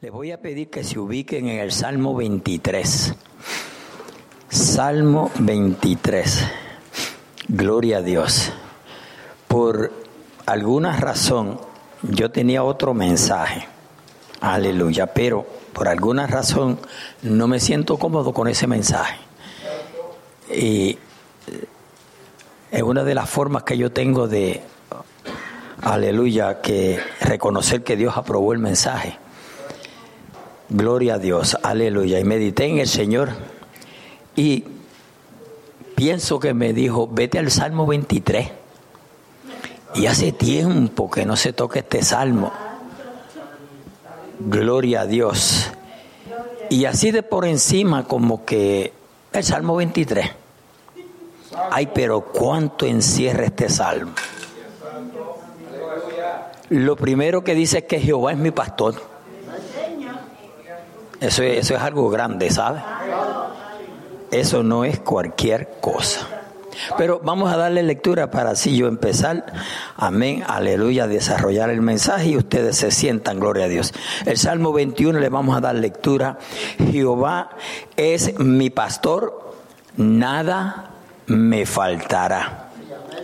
Le 0.00 0.10
voy 0.10 0.30
a 0.30 0.40
pedir 0.40 0.70
que 0.70 0.84
se 0.84 0.96
ubiquen 0.96 1.48
en 1.48 1.58
el 1.58 1.72
Salmo 1.72 2.14
23. 2.14 3.14
Salmo 4.48 5.28
23. 5.40 6.44
Gloria 7.48 7.96
a 7.96 8.02
Dios. 8.02 8.52
Por 9.48 9.92
alguna 10.46 10.96
razón 10.96 11.60
yo 12.02 12.30
tenía 12.30 12.62
otro 12.62 12.94
mensaje. 12.94 13.66
Aleluya. 14.40 15.08
Pero 15.08 15.44
por 15.72 15.88
alguna 15.88 16.28
razón 16.28 16.78
no 17.22 17.48
me 17.48 17.58
siento 17.58 17.96
cómodo 17.96 18.32
con 18.32 18.46
ese 18.46 18.68
mensaje. 18.68 19.18
Y 20.48 20.96
es 22.70 22.82
una 22.84 23.02
de 23.02 23.16
las 23.16 23.28
formas 23.28 23.64
que 23.64 23.76
yo 23.76 23.90
tengo 23.90 24.28
de, 24.28 24.62
aleluya, 25.82 26.60
que 26.60 27.00
reconocer 27.20 27.82
que 27.82 27.96
Dios 27.96 28.16
aprobó 28.16 28.52
el 28.52 28.60
mensaje. 28.60 29.18
Gloria 30.70 31.14
a 31.14 31.18
Dios, 31.18 31.56
aleluya. 31.62 32.18
Y 32.18 32.24
medité 32.24 32.66
en 32.66 32.78
el 32.78 32.88
Señor 32.88 33.30
y 34.36 34.64
pienso 35.94 36.38
que 36.38 36.52
me 36.52 36.72
dijo, 36.72 37.08
vete 37.10 37.38
al 37.38 37.50
Salmo 37.50 37.86
23. 37.86 38.50
Y 39.94 40.06
hace 40.06 40.32
tiempo 40.32 41.10
que 41.10 41.24
no 41.24 41.36
se 41.36 41.54
toca 41.54 41.78
este 41.78 42.02
salmo. 42.02 42.52
Gloria 44.38 45.02
a 45.02 45.06
Dios. 45.06 45.70
Y 46.68 46.84
así 46.84 47.10
de 47.10 47.22
por 47.22 47.46
encima 47.46 48.04
como 48.04 48.44
que 48.44 48.92
el 49.32 49.44
Salmo 49.44 49.76
23. 49.76 50.30
Ay, 51.70 51.88
pero 51.94 52.20
cuánto 52.20 52.84
encierra 52.84 53.46
este 53.46 53.70
salmo. 53.70 54.12
Lo 56.68 56.96
primero 56.96 57.42
que 57.42 57.54
dice 57.54 57.78
es 57.78 57.84
que 57.84 57.98
Jehová 57.98 58.32
es 58.32 58.38
mi 58.38 58.50
pastor. 58.50 59.17
Eso 61.20 61.42
es, 61.42 61.58
eso 61.58 61.74
es 61.74 61.80
algo 61.80 62.08
grande, 62.10 62.50
¿sabe? 62.50 62.80
Eso 64.30 64.62
no 64.62 64.84
es 64.84 65.00
cualquier 65.00 65.78
cosa. 65.80 66.26
Pero 66.96 67.20
vamos 67.22 67.52
a 67.52 67.56
darle 67.56 67.82
lectura 67.82 68.30
para 68.30 68.50
así 68.50 68.76
yo 68.76 68.86
empezar. 68.86 69.46
Amén, 69.96 70.44
aleluya, 70.46 71.06
desarrollar 71.06 71.70
el 71.70 71.80
mensaje 71.80 72.30
y 72.30 72.36
ustedes 72.36 72.76
se 72.76 72.90
sientan, 72.90 73.40
gloria 73.40 73.64
a 73.64 73.68
Dios. 73.68 73.92
El 74.26 74.38
Salmo 74.38 74.72
21 74.72 75.18
le 75.18 75.28
vamos 75.28 75.56
a 75.56 75.60
dar 75.60 75.74
lectura. 75.74 76.38
Jehová 76.90 77.50
es 77.96 78.38
mi 78.38 78.70
pastor, 78.70 79.54
nada 79.96 80.90
me 81.26 81.66
faltará. 81.66 82.68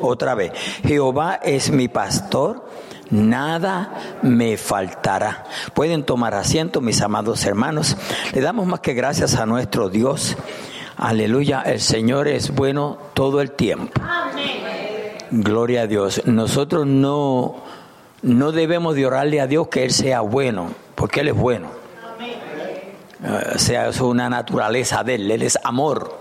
Otra 0.00 0.34
vez, 0.34 0.52
Jehová 0.84 1.38
es 1.42 1.70
mi 1.70 1.88
pastor, 1.88 2.68
nada 3.10 4.18
me 4.22 4.56
faltará. 4.56 5.44
Pueden 5.74 6.04
tomar 6.04 6.34
asiento, 6.34 6.80
mis 6.80 7.00
amados 7.00 7.44
hermanos. 7.44 7.96
Le 8.32 8.40
damos 8.40 8.66
más 8.66 8.80
que 8.80 8.94
gracias 8.94 9.34
a 9.36 9.46
nuestro 9.46 9.88
Dios. 9.88 10.36
Aleluya, 10.96 11.62
el 11.62 11.80
Señor 11.80 12.28
es 12.28 12.54
bueno 12.54 12.98
todo 13.14 13.40
el 13.40 13.50
tiempo. 13.50 14.00
Gloria 15.30 15.82
a 15.82 15.86
Dios. 15.86 16.22
Nosotros 16.26 16.86
no, 16.86 17.56
no 18.22 18.52
debemos 18.52 18.94
de 18.94 19.06
orarle 19.06 19.40
a 19.40 19.46
Dios 19.46 19.68
que 19.68 19.84
Él 19.84 19.90
sea 19.90 20.20
bueno, 20.20 20.70
porque 20.94 21.20
Él 21.20 21.28
es 21.28 21.34
bueno. 21.34 21.68
O 23.54 23.58
sea, 23.58 23.88
es 23.88 24.00
una 24.00 24.28
naturaleza 24.28 25.02
de 25.02 25.16
Él, 25.16 25.30
Él 25.30 25.42
es 25.42 25.58
amor. 25.64 26.20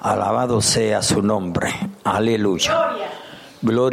Alabado 0.00 0.60
sea 0.60 1.00
su 1.02 1.22
nombre. 1.22 1.72
Aleluya. 2.02 2.72
Gloria 2.72 3.21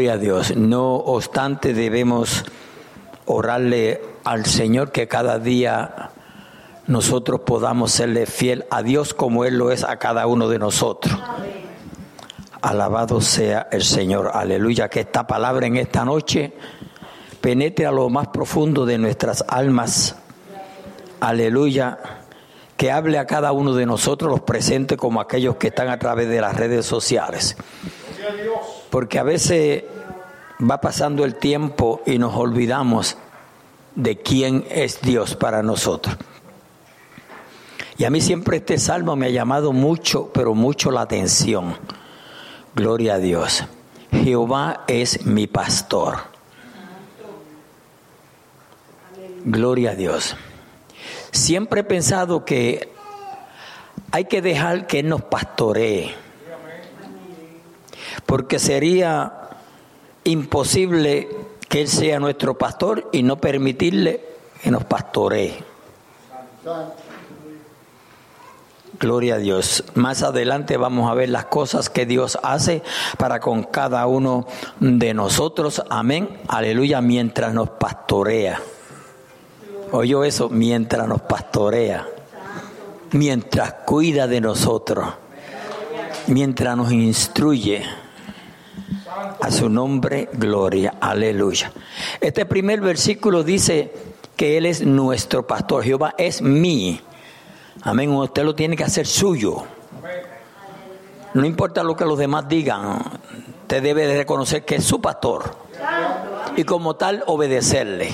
a 0.10 0.18
Dios. 0.18 0.56
No 0.56 0.96
obstante, 0.96 1.74
debemos 1.74 2.44
orarle 3.26 4.02
al 4.24 4.46
Señor 4.46 4.92
que 4.92 5.08
cada 5.08 5.38
día 5.38 6.12
nosotros 6.88 7.42
podamos 7.42 7.92
serle 7.92 8.26
fiel 8.26 8.66
a 8.72 8.82
Dios 8.82 9.14
como 9.14 9.46
Él 9.46 9.58
lo 9.58 9.72
es 9.72 9.84
a 9.84 9.98
cada 9.98 10.26
uno 10.26 10.50
de 10.50 10.58
nosotros. 10.58 11.16
Alabado 12.62 13.22
sea 13.22 13.68
el 13.72 13.84
Señor. 13.84 14.32
Aleluya. 14.34 14.90
Que 14.90 15.02
esta 15.02 15.28
palabra 15.28 15.68
en 15.68 15.78
esta 15.78 16.04
noche 16.04 16.52
penetre 17.40 17.86
a 17.86 17.92
lo 17.92 18.10
más 18.10 18.30
profundo 18.30 18.86
de 18.86 18.98
nuestras 18.98 19.46
almas. 19.48 20.16
Aleluya. 21.20 22.00
Que 22.76 22.92
hable 22.92 23.20
a 23.20 23.26
cada 23.26 23.52
uno 23.52 23.76
de 23.76 23.86
nosotros, 23.86 24.32
los 24.32 24.42
presentes 24.42 24.98
como 24.98 25.22
aquellos 25.22 25.58
que 25.58 25.68
están 25.68 25.90
a 25.90 26.00
través 26.00 26.28
de 26.28 26.42
las 26.42 26.56
redes 26.56 26.86
sociales. 26.86 27.56
Porque 28.90 29.20
a 29.20 29.24
veces 29.24 29.84
va 30.60 30.82
pasando 30.82 31.24
el 31.26 31.36
tiempo 31.36 32.02
y 32.06 32.18
nos 32.18 32.36
olvidamos 32.36 33.18
de 33.96 34.18
quién 34.18 34.66
es 34.70 35.02
Dios 35.02 35.36
para 35.36 35.64
nosotros. 35.64 36.18
Y 37.98 38.06
a 38.06 38.10
mí 38.10 38.22
siempre 38.22 38.58
este 38.58 38.78
salmo 38.78 39.16
me 39.16 39.28
ha 39.28 39.30
llamado 39.30 39.74
mucho, 39.74 40.32
pero 40.34 40.54
mucho 40.54 40.90
la 40.90 41.02
atención. 41.02 41.76
Gloria 42.74 43.16
a 43.16 43.20
Dios. 43.20 43.66
Jehová 44.12 44.86
es 44.88 45.26
mi 45.26 45.48
pastor. 45.48 46.18
Gloria 49.44 49.92
a 49.92 49.96
Dios. 49.96 50.36
Siempre 51.32 51.82
he 51.82 51.84
pensado 51.84 52.46
que 52.46 52.92
hay 54.12 54.26
que 54.26 54.42
dejar 54.42 54.88
que 54.88 55.00
Él 55.00 55.10
nos 55.10 55.22
pastoree 55.24 56.16
porque 58.26 58.60
sería 58.60 59.50
imposible 60.24 61.30
que 61.68 61.82
Él 61.82 61.88
sea 61.88 62.20
nuestro 62.20 62.58
pastor 62.58 63.10
y 63.12 63.24
no 63.24 63.38
permitirle 63.38 64.24
que 64.62 64.72
nos 64.72 64.84
pastoree. 64.86 65.64
Gloria 69.00 69.36
a 69.36 69.38
Dios. 69.38 69.86
Más 69.94 70.24
adelante 70.24 70.76
vamos 70.76 71.10
a 71.10 71.14
ver 71.14 71.30
las 71.30 71.46
cosas 71.46 71.90
que 71.90 72.06
Dios 72.06 72.38
hace 72.44 72.84
para 73.18 73.40
con 73.40 73.64
cada 73.64 74.06
uno 74.08 74.46
de 74.82 75.14
nosotros. 75.14 75.82
Amén. 75.90 76.42
Aleluya. 76.50 77.00
Mientras 77.00 77.54
nos 77.54 77.70
pastorea. 77.70 78.62
Oyó 79.92 80.26
eso, 80.26 80.50
mientras 80.50 81.08
nos 81.08 81.22
pastorea. 81.22 82.08
Mientras 83.12 83.74
cuida 83.86 84.28
de 84.28 84.42
nosotros. 84.42 85.08
Mientras 86.30 86.78
nos 86.78 86.92
instruye. 86.92 87.84
A 89.42 89.50
su 89.50 89.68
nombre, 89.68 90.30
gloria, 90.32 90.94
aleluya. 91.02 91.72
Este 92.22 92.46
primer 92.46 92.82
versículo 92.82 93.44
dice 93.44 93.92
que 94.36 94.56
Él 94.58 94.68
es 94.68 94.86
nuestro 94.86 95.48
pastor. 95.48 95.84
Jehová 95.84 96.14
es 96.20 96.44
mi. 96.44 97.02
Amén. 97.82 98.12
Usted 98.12 98.44
lo 98.44 98.54
tiene 98.54 98.76
que 98.76 98.84
hacer 98.84 99.08
suyo. 99.08 99.64
No 101.34 101.46
importa 101.46 101.82
lo 101.82 101.96
que 101.96 102.06
los 102.06 102.18
demás 102.20 102.48
digan, 102.48 103.02
usted 103.62 103.82
debe 103.82 104.06
de 104.06 104.18
reconocer 104.18 104.64
que 104.66 104.76
es 104.76 104.84
su 104.84 105.02
pastor. 105.02 105.56
Y 106.56 106.64
como 106.64 106.96
tal, 106.96 107.24
obedecerle. 107.26 108.12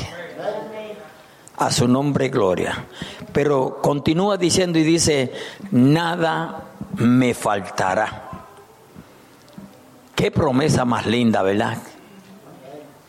A 1.57 1.69
su 1.69 1.87
nombre, 1.87 2.29
gloria. 2.29 2.85
Pero 3.33 3.79
continúa 3.81 4.37
diciendo 4.37 4.79
y 4.79 4.83
dice, 4.83 5.33
nada 5.71 6.64
me 6.97 7.33
faltará. 7.33 8.23
Qué 10.15 10.31
promesa 10.31 10.85
más 10.85 11.05
linda, 11.05 11.41
¿verdad? 11.41 11.77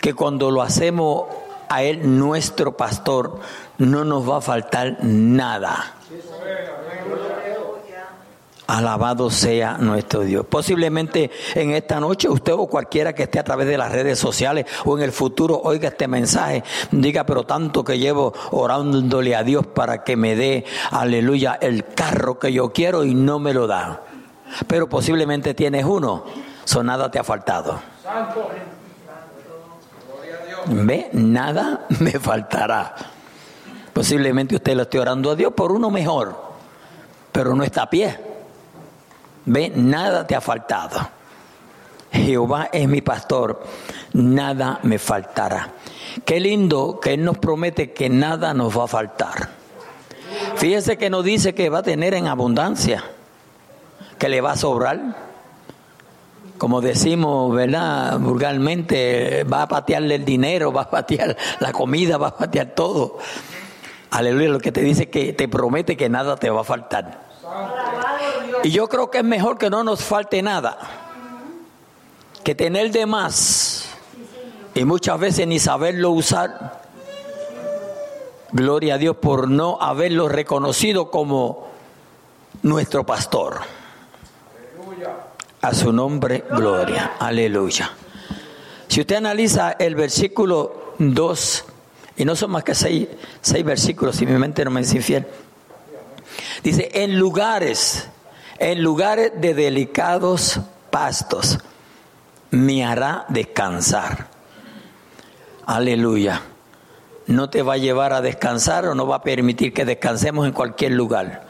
Que 0.00 0.14
cuando 0.14 0.50
lo 0.50 0.62
hacemos 0.62 1.26
a 1.68 1.82
Él 1.82 2.18
nuestro 2.18 2.76
pastor, 2.76 3.40
no 3.78 4.04
nos 4.04 4.28
va 4.28 4.38
a 4.38 4.40
faltar 4.40 4.98
nada. 5.02 5.94
Alabado 8.66 9.30
sea 9.30 9.78
nuestro 9.78 10.20
Dios. 10.22 10.46
Posiblemente 10.46 11.30
en 11.54 11.72
esta 11.72 12.00
noche 12.00 12.28
usted 12.28 12.52
o 12.52 12.66
cualquiera 12.66 13.14
que 13.14 13.24
esté 13.24 13.38
a 13.38 13.44
través 13.44 13.66
de 13.66 13.78
las 13.78 13.92
redes 13.92 14.18
sociales 14.18 14.66
o 14.84 14.96
en 14.96 15.04
el 15.04 15.12
futuro 15.12 15.60
oiga 15.62 15.88
este 15.88 16.08
mensaje, 16.08 16.64
diga, 16.90 17.24
pero 17.24 17.44
tanto 17.44 17.84
que 17.84 17.98
llevo 17.98 18.34
orándole 18.50 19.36
a 19.36 19.42
Dios 19.42 19.66
para 19.66 20.04
que 20.04 20.16
me 20.16 20.36
dé, 20.36 20.64
aleluya, 20.90 21.58
el 21.60 21.84
carro 21.84 22.38
que 22.38 22.52
yo 22.52 22.72
quiero 22.72 23.04
y 23.04 23.14
no 23.14 23.38
me 23.38 23.54
lo 23.54 23.66
da. 23.66 24.02
Pero 24.66 24.88
posiblemente 24.88 25.54
tienes 25.54 25.84
uno 25.84 26.24
So, 26.66 26.82
nada 26.82 27.08
te 27.08 27.20
ha 27.20 27.24
faltado. 27.24 27.80
¿Ve? 30.66 31.08
Nada 31.12 31.86
me 32.00 32.10
faltará. 32.18 32.92
Posiblemente 33.92 34.56
usted 34.56 34.74
lo 34.74 34.82
esté 34.82 34.98
orando 34.98 35.30
a 35.30 35.36
Dios 35.36 35.52
por 35.52 35.70
uno 35.70 35.90
mejor, 35.90 36.36
pero 37.30 37.54
no 37.54 37.62
está 37.62 37.82
a 37.82 37.90
pie. 37.90 38.18
¿Ve? 39.46 39.72
Nada 39.74 40.26
te 40.26 40.34
ha 40.34 40.40
faltado. 40.40 41.08
Jehová 42.12 42.68
es 42.72 42.88
mi 42.88 43.00
pastor, 43.00 43.62
nada 44.12 44.78
me 44.82 44.98
faltará. 44.98 45.72
Qué 46.24 46.40
lindo 46.40 47.00
que 47.00 47.14
Él 47.14 47.24
nos 47.24 47.38
promete 47.38 47.92
que 47.92 48.08
nada 48.08 48.54
nos 48.54 48.76
va 48.76 48.84
a 48.84 48.88
faltar. 48.88 49.50
Fíjese 50.56 50.96
que 50.96 51.10
nos 51.10 51.24
dice 51.24 51.54
que 51.54 51.68
va 51.68 51.78
a 51.78 51.82
tener 51.82 52.14
en 52.14 52.26
abundancia, 52.26 53.04
que 54.18 54.28
le 54.28 54.40
va 54.40 54.52
a 54.52 54.56
sobrar 54.56 55.26
como 56.58 56.80
decimos, 56.80 57.54
¿verdad? 57.54 58.18
Vulgarmente, 58.18 59.44
va 59.44 59.62
a 59.62 59.68
patearle 59.68 60.16
el 60.16 60.24
dinero, 60.24 60.72
va 60.72 60.82
a 60.82 60.90
patear 60.90 61.36
la 61.60 61.72
comida, 61.72 62.16
va 62.16 62.28
a 62.28 62.36
patear 62.36 62.68
todo. 62.68 63.18
Aleluya, 64.10 64.48
lo 64.48 64.60
que 64.60 64.72
te 64.72 64.80
dice 64.80 65.10
que 65.10 65.32
te 65.32 65.48
promete 65.48 65.96
que 65.96 66.08
nada 66.08 66.36
te 66.36 66.48
va 66.48 66.62
a 66.62 66.64
faltar. 66.64 67.26
Y 68.66 68.72
yo 68.72 68.88
creo 68.88 69.12
que 69.12 69.18
es 69.18 69.24
mejor 69.24 69.58
que 69.58 69.70
no 69.70 69.84
nos 69.84 70.02
falte 70.02 70.42
nada, 70.42 70.76
que 72.42 72.56
tener 72.56 72.90
de 72.90 73.06
más 73.06 73.90
y 74.74 74.84
muchas 74.84 75.20
veces 75.20 75.46
ni 75.46 75.60
saberlo 75.60 76.10
usar. 76.10 76.82
Gloria 78.50 78.94
a 78.94 78.98
Dios 78.98 79.18
por 79.18 79.48
no 79.48 79.80
haberlo 79.80 80.28
reconocido 80.28 81.12
como 81.12 81.68
nuestro 82.62 83.06
pastor. 83.06 83.60
A 85.62 85.72
su 85.72 85.92
nombre, 85.92 86.42
gloria. 86.50 87.12
Aleluya. 87.20 87.92
Si 88.88 89.00
usted 89.00 89.14
analiza 89.14 89.76
el 89.78 89.94
versículo 89.94 90.94
2, 90.98 91.64
y 92.16 92.24
no 92.24 92.34
son 92.34 92.50
más 92.50 92.64
que 92.64 92.74
seis, 92.74 93.06
seis 93.40 93.64
versículos, 93.64 94.16
si 94.16 94.26
mi 94.26 94.36
mente 94.36 94.64
no 94.64 94.72
me 94.72 94.80
es 94.80 94.92
infiel, 94.92 95.24
dice, 96.64 96.90
en 96.94 97.16
lugares, 97.16 98.08
en 98.58 98.82
lugares 98.82 99.32
de 99.36 99.54
delicados 99.54 100.60
pastos, 100.90 101.58
me 102.50 102.84
hará 102.84 103.24
descansar. 103.28 104.28
Aleluya. 105.66 106.42
No 107.26 107.50
te 107.50 107.62
va 107.62 107.74
a 107.74 107.78
llevar 107.78 108.12
a 108.12 108.20
descansar 108.20 108.86
o 108.86 108.94
no 108.94 109.06
va 109.06 109.16
a 109.16 109.22
permitir 109.22 109.74
que 109.74 109.84
descansemos 109.84 110.46
en 110.46 110.52
cualquier 110.52 110.92
lugar 110.92 111.46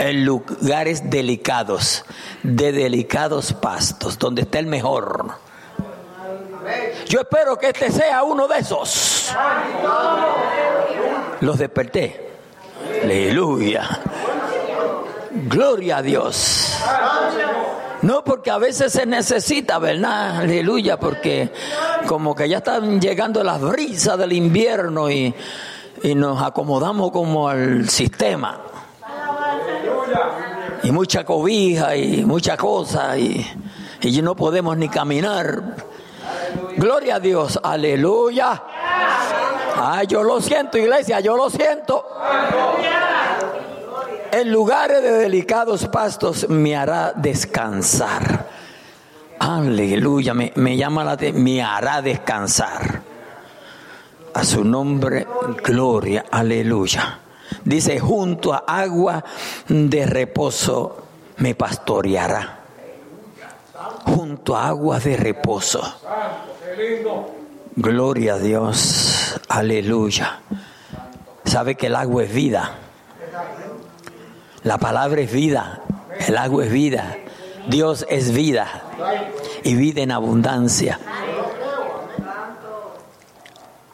en 0.00 0.24
lugares 0.24 1.10
delicados, 1.10 2.06
de 2.42 2.72
delicados 2.72 3.52
pastos, 3.52 4.18
donde 4.18 4.42
está 4.42 4.58
el 4.58 4.66
mejor. 4.66 5.32
Yo 7.06 7.20
espero 7.20 7.58
que 7.58 7.68
este 7.68 7.92
sea 7.92 8.22
uno 8.22 8.48
de 8.48 8.58
esos. 8.58 9.34
Los 11.40 11.58
desperté. 11.58 12.30
Aleluya. 13.02 14.00
Gloria 15.30 15.98
a 15.98 16.02
Dios. 16.02 16.76
No, 18.02 18.24
porque 18.24 18.50
a 18.50 18.58
veces 18.58 18.92
se 18.92 19.04
necesita, 19.04 19.78
¿verdad? 19.78 20.38
Aleluya, 20.38 20.98
porque 20.98 21.52
como 22.06 22.34
que 22.34 22.48
ya 22.48 22.58
están 22.58 23.00
llegando 23.00 23.44
las 23.44 23.60
brisas 23.60 24.18
del 24.18 24.32
invierno 24.32 25.10
y, 25.10 25.34
y 26.02 26.14
nos 26.14 26.42
acomodamos 26.42 27.10
como 27.10 27.48
al 27.48 27.88
sistema 27.90 28.60
y 30.82 30.90
mucha 30.92 31.24
cobija 31.24 31.96
y 31.96 32.24
mucha 32.24 32.56
cosa 32.56 33.16
y, 33.16 33.46
y 34.00 34.22
no 34.22 34.34
podemos 34.34 34.76
ni 34.76 34.88
caminar. 34.88 35.62
Gloria 36.76 37.16
a 37.16 37.20
Dios, 37.20 37.58
aleluya. 37.62 38.62
Ah, 39.76 40.02
yo 40.06 40.22
lo 40.22 40.40
siento, 40.40 40.78
iglesia, 40.78 41.20
yo 41.20 41.36
lo 41.36 41.50
siento. 41.50 42.04
En 44.32 44.52
lugares 44.52 45.02
de 45.02 45.10
delicados 45.12 45.86
pastos 45.88 46.48
me 46.48 46.76
hará 46.76 47.12
descansar. 47.14 48.48
Aleluya, 49.38 50.34
me, 50.34 50.52
me 50.56 50.76
llama 50.76 51.02
la 51.04 51.12
atención, 51.12 51.42
me 51.42 51.62
hará 51.62 52.02
descansar. 52.02 53.02
A 54.34 54.44
su 54.44 54.64
nombre, 54.64 55.26
gloria, 55.64 56.26
aleluya. 56.30 57.18
Dice, 57.64 57.98
junto 57.98 58.52
a 58.54 58.58
agua 58.66 59.24
de 59.68 60.06
reposo 60.06 61.04
me 61.38 61.54
pastoreará. 61.54 62.60
Junto 64.04 64.56
a 64.56 64.68
agua 64.68 65.00
de 65.00 65.16
reposo. 65.16 65.82
Gloria 67.76 68.34
a 68.34 68.38
Dios. 68.38 69.40
Aleluya. 69.48 70.40
Sabe 71.44 71.74
que 71.74 71.86
el 71.86 71.96
agua 71.96 72.24
es 72.24 72.32
vida. 72.32 72.78
La 74.64 74.78
palabra 74.78 75.20
es 75.22 75.32
vida. 75.32 75.82
El 76.26 76.36
agua 76.36 76.64
es 76.64 76.72
vida. 76.72 77.16
Dios 77.68 78.06
es 78.08 78.32
vida. 78.32 78.82
Y 79.64 79.74
vida 79.74 80.02
en 80.02 80.12
abundancia. 80.12 80.98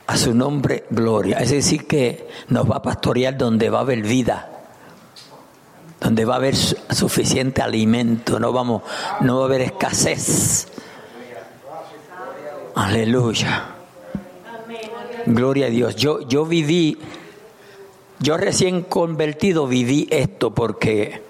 A 0.06 0.16
su 0.16 0.34
nombre, 0.34 0.84
gloria. 0.90 1.38
Es 1.38 1.50
decir, 1.50 1.86
que 1.86 2.28
nos 2.48 2.70
va 2.70 2.76
a 2.76 2.82
pastorear 2.82 3.36
donde 3.36 3.70
va 3.70 3.78
a 3.78 3.82
haber 3.82 4.02
vida, 4.02 4.48
donde 6.00 6.24
va 6.24 6.34
a 6.34 6.36
haber 6.36 6.54
suficiente 6.54 7.60
alimento, 7.60 8.38
no, 8.38 8.52
vamos, 8.52 8.82
no 9.20 9.38
va 9.38 9.42
a 9.42 9.46
haber 9.46 9.62
escasez. 9.62 10.68
Aleluya. 12.76 13.68
Gloria 15.26 15.66
a 15.66 15.70
Dios. 15.70 15.96
Yo, 15.96 16.20
yo 16.20 16.44
viví, 16.46 16.98
yo 18.18 18.36
recién 18.36 18.82
convertido 18.82 19.66
viví 19.66 20.08
esto 20.10 20.54
porque, 20.54 21.22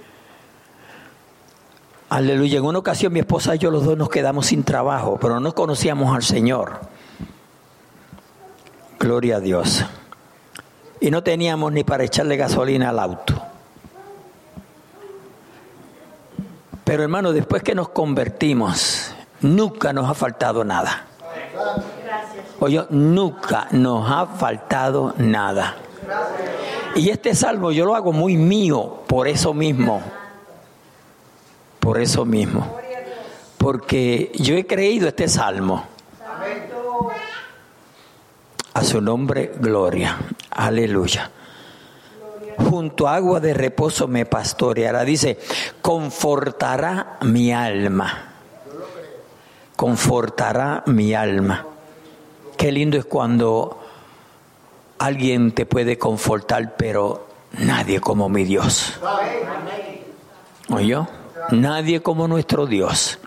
aleluya, 2.08 2.58
en 2.58 2.64
una 2.64 2.78
ocasión 2.78 3.12
mi 3.12 3.20
esposa 3.20 3.54
y 3.56 3.58
yo 3.58 3.70
los 3.70 3.84
dos 3.84 3.96
nos 3.96 4.08
quedamos 4.08 4.46
sin 4.46 4.62
trabajo, 4.62 5.18
pero 5.20 5.40
no 5.40 5.54
conocíamos 5.54 6.14
al 6.14 6.22
Señor. 6.22 6.80
Gloria 8.98 9.36
a 9.36 9.40
Dios. 9.40 9.84
Y 11.00 11.10
no 11.10 11.22
teníamos 11.22 11.72
ni 11.72 11.84
para 11.84 12.04
echarle 12.04 12.36
gasolina 12.36 12.90
al 12.90 12.98
auto. 12.98 13.42
Pero 16.84 17.02
hermano, 17.02 17.32
después 17.32 17.64
que 17.64 17.74
nos 17.74 17.88
convertimos, 17.88 19.12
nunca 19.40 19.92
nos 19.92 20.08
ha 20.08 20.14
faltado 20.14 20.64
nada. 20.64 21.06
Oye, 22.60 22.86
nunca 22.90 23.66
nos 23.72 24.08
ha 24.08 24.26
faltado 24.26 25.12
nada. 25.18 25.76
Y 26.96 27.10
este 27.10 27.34
salmo 27.34 27.72
yo 27.72 27.84
lo 27.84 27.94
hago 27.94 28.12
muy 28.12 28.36
mío 28.36 29.02
por 29.06 29.28
eso 29.28 29.52
mismo. 29.52 30.02
Por 31.78 32.00
eso 32.00 32.24
mismo. 32.24 32.74
Porque 33.58 34.32
yo 34.34 34.56
he 34.56 34.66
creído 34.66 35.06
este 35.06 35.28
salmo. 35.28 35.84
A 38.72 38.82
su 38.82 39.00
nombre, 39.02 39.52
gloria. 39.60 40.18
Aleluya. 40.50 41.30
Junto 42.58 43.06
a 43.06 43.16
agua 43.16 43.40
de 43.40 43.52
reposo 43.52 44.08
me 44.08 44.24
pastoreará. 44.24 45.04
Dice, 45.04 45.38
confortará 45.82 47.18
mi 47.22 47.52
alma. 47.52 48.32
Confortará 49.76 50.82
mi 50.86 51.12
alma. 51.12 51.66
Qué 52.56 52.72
lindo 52.72 52.96
es 52.96 53.04
cuando 53.04 53.85
alguien 54.98 55.52
te 55.52 55.66
puede 55.66 55.98
confortar, 55.98 56.76
pero 56.76 57.28
nadie 57.52 58.00
como 58.00 58.28
mi 58.28 58.44
Dios. 58.44 58.98
¿Oyó? 60.68 61.08
Nadie 61.50 62.02
como 62.02 62.28
nuestro 62.28 62.66
Dios. 62.66 63.18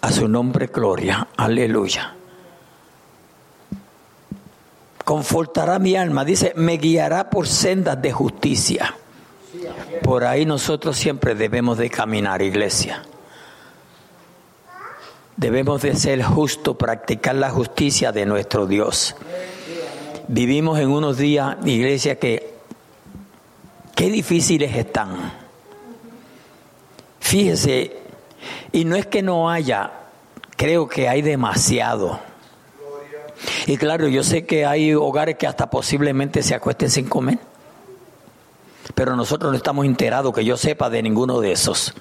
A 0.00 0.12
su 0.12 0.28
nombre, 0.28 0.66
gloria. 0.66 1.28
Aleluya 1.36 2.14
confortará 5.04 5.78
mi 5.78 5.96
alma, 5.96 6.24
dice, 6.24 6.52
me 6.56 6.78
guiará 6.78 7.30
por 7.30 7.46
sendas 7.46 8.00
de 8.00 8.10
justicia. 8.10 8.96
Por 10.02 10.24
ahí 10.24 10.46
nosotros 10.46 10.96
siempre 10.96 11.34
debemos 11.34 11.78
de 11.78 11.90
caminar, 11.90 12.42
iglesia. 12.42 13.02
Debemos 15.36 15.82
de 15.82 15.94
ser 15.94 16.22
justos, 16.22 16.76
practicar 16.76 17.34
la 17.34 17.50
justicia 17.50 18.12
de 18.12 18.24
nuestro 18.24 18.66
Dios. 18.66 19.14
Vivimos 20.28 20.78
en 20.78 20.90
unos 20.90 21.18
días, 21.18 21.56
iglesia, 21.64 22.18
que 22.18 22.54
qué 23.94 24.10
difíciles 24.10 24.76
están. 24.76 25.32
Fíjese, 27.20 27.96
y 28.72 28.84
no 28.84 28.96
es 28.96 29.06
que 29.06 29.22
no 29.22 29.50
haya, 29.50 29.92
creo 30.56 30.88
que 30.88 31.08
hay 31.08 31.22
demasiado 31.22 32.20
y 33.66 33.76
claro, 33.76 34.08
yo 34.08 34.22
sé 34.22 34.44
que 34.44 34.66
hay 34.66 34.94
hogares 34.94 35.36
que 35.36 35.46
hasta 35.46 35.70
posiblemente 35.70 36.42
se 36.42 36.54
acuesten 36.54 36.90
sin 36.90 37.08
comer. 37.08 37.38
Pero 38.94 39.16
nosotros 39.16 39.50
no 39.50 39.56
estamos 39.56 39.86
enterados, 39.86 40.34
que 40.34 40.44
yo 40.44 40.56
sepa, 40.56 40.90
de 40.90 41.02
ninguno 41.02 41.40
de 41.40 41.52
esos. 41.52 41.94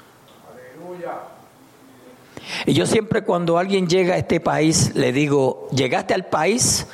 Y 2.65 2.73
yo 2.73 2.85
siempre 2.85 3.23
cuando 3.23 3.57
alguien 3.57 3.87
llega 3.87 4.15
a 4.15 4.17
este 4.17 4.39
país, 4.39 4.93
le 4.95 5.11
digo, 5.11 5.67
llegaste 5.71 6.13
al 6.13 6.25
país 6.25 6.87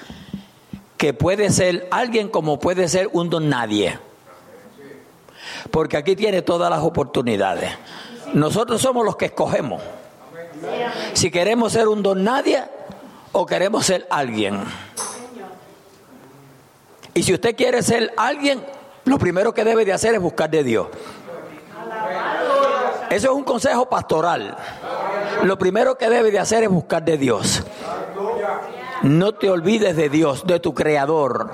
que 0.99 1.13
puede 1.13 1.49
ser 1.49 1.87
alguien 1.91 2.27
como 2.27 2.59
puede 2.59 2.89
ser 2.89 3.09
un 3.13 3.29
don 3.29 3.47
nadie. 3.47 3.97
Porque 5.71 5.95
aquí 5.95 6.13
tiene 6.13 6.41
todas 6.41 6.69
las 6.69 6.81
oportunidades. 6.83 7.71
Nosotros 8.33 8.81
somos 8.81 9.05
los 9.05 9.15
que 9.15 9.27
escogemos. 9.27 9.81
Si 11.13 11.31
queremos 11.31 11.71
ser 11.71 11.87
un 11.87 12.03
don 12.03 12.21
nadie, 12.21 12.61
o 13.31 13.45
queremos 13.45 13.85
ser 13.85 14.05
alguien. 14.09 14.61
Y 17.13 17.23
si 17.23 17.33
usted 17.33 17.55
quiere 17.55 17.81
ser 17.81 18.11
alguien, 18.17 18.61
lo 19.05 19.17
primero 19.17 19.53
que 19.53 19.63
debe 19.63 19.85
de 19.85 19.93
hacer 19.93 20.15
es 20.15 20.21
buscar 20.21 20.49
de 20.49 20.65
Dios. 20.65 20.87
Eso 23.09 23.31
es 23.31 23.33
un 23.33 23.45
consejo 23.45 23.87
pastoral. 23.87 24.53
Lo 25.43 25.57
primero 25.57 25.97
que 25.97 26.09
debe 26.09 26.29
de 26.29 26.39
hacer 26.39 26.63
es 26.63 26.69
buscar 26.69 27.05
de 27.05 27.17
Dios. 27.17 27.63
No 29.03 29.33
te 29.33 29.49
olvides 29.49 29.95
de 29.95 30.09
Dios, 30.09 30.45
de 30.45 30.59
tu 30.59 30.73
Creador. 30.73 31.51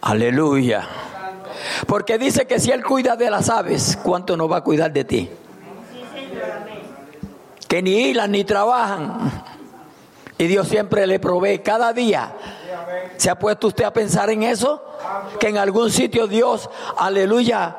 Aleluya. 0.00 0.86
Porque 1.86 2.18
dice 2.18 2.46
que 2.46 2.60
si 2.60 2.70
Él 2.70 2.84
cuida 2.84 3.16
de 3.16 3.30
las 3.30 3.48
aves, 3.48 3.98
¿cuánto 4.02 4.36
no 4.36 4.48
va 4.48 4.58
a 4.58 4.64
cuidar 4.64 4.92
de 4.92 5.04
ti? 5.04 5.30
Que 7.66 7.82
ni 7.82 8.10
hilan 8.10 8.30
ni 8.32 8.44
trabajan. 8.44 9.32
Y 10.38 10.46
Dios 10.46 10.68
siempre 10.68 11.06
le 11.06 11.18
provee 11.18 11.60
cada 11.60 11.92
día. 11.92 12.32
¿Se 13.16 13.30
ha 13.30 13.38
puesto 13.38 13.68
usted 13.68 13.84
a 13.84 13.92
pensar 13.92 14.30
en 14.30 14.42
eso? 14.42 14.82
Que 15.40 15.48
en 15.48 15.58
algún 15.58 15.90
sitio 15.90 16.26
Dios, 16.26 16.68
aleluya, 16.96 17.76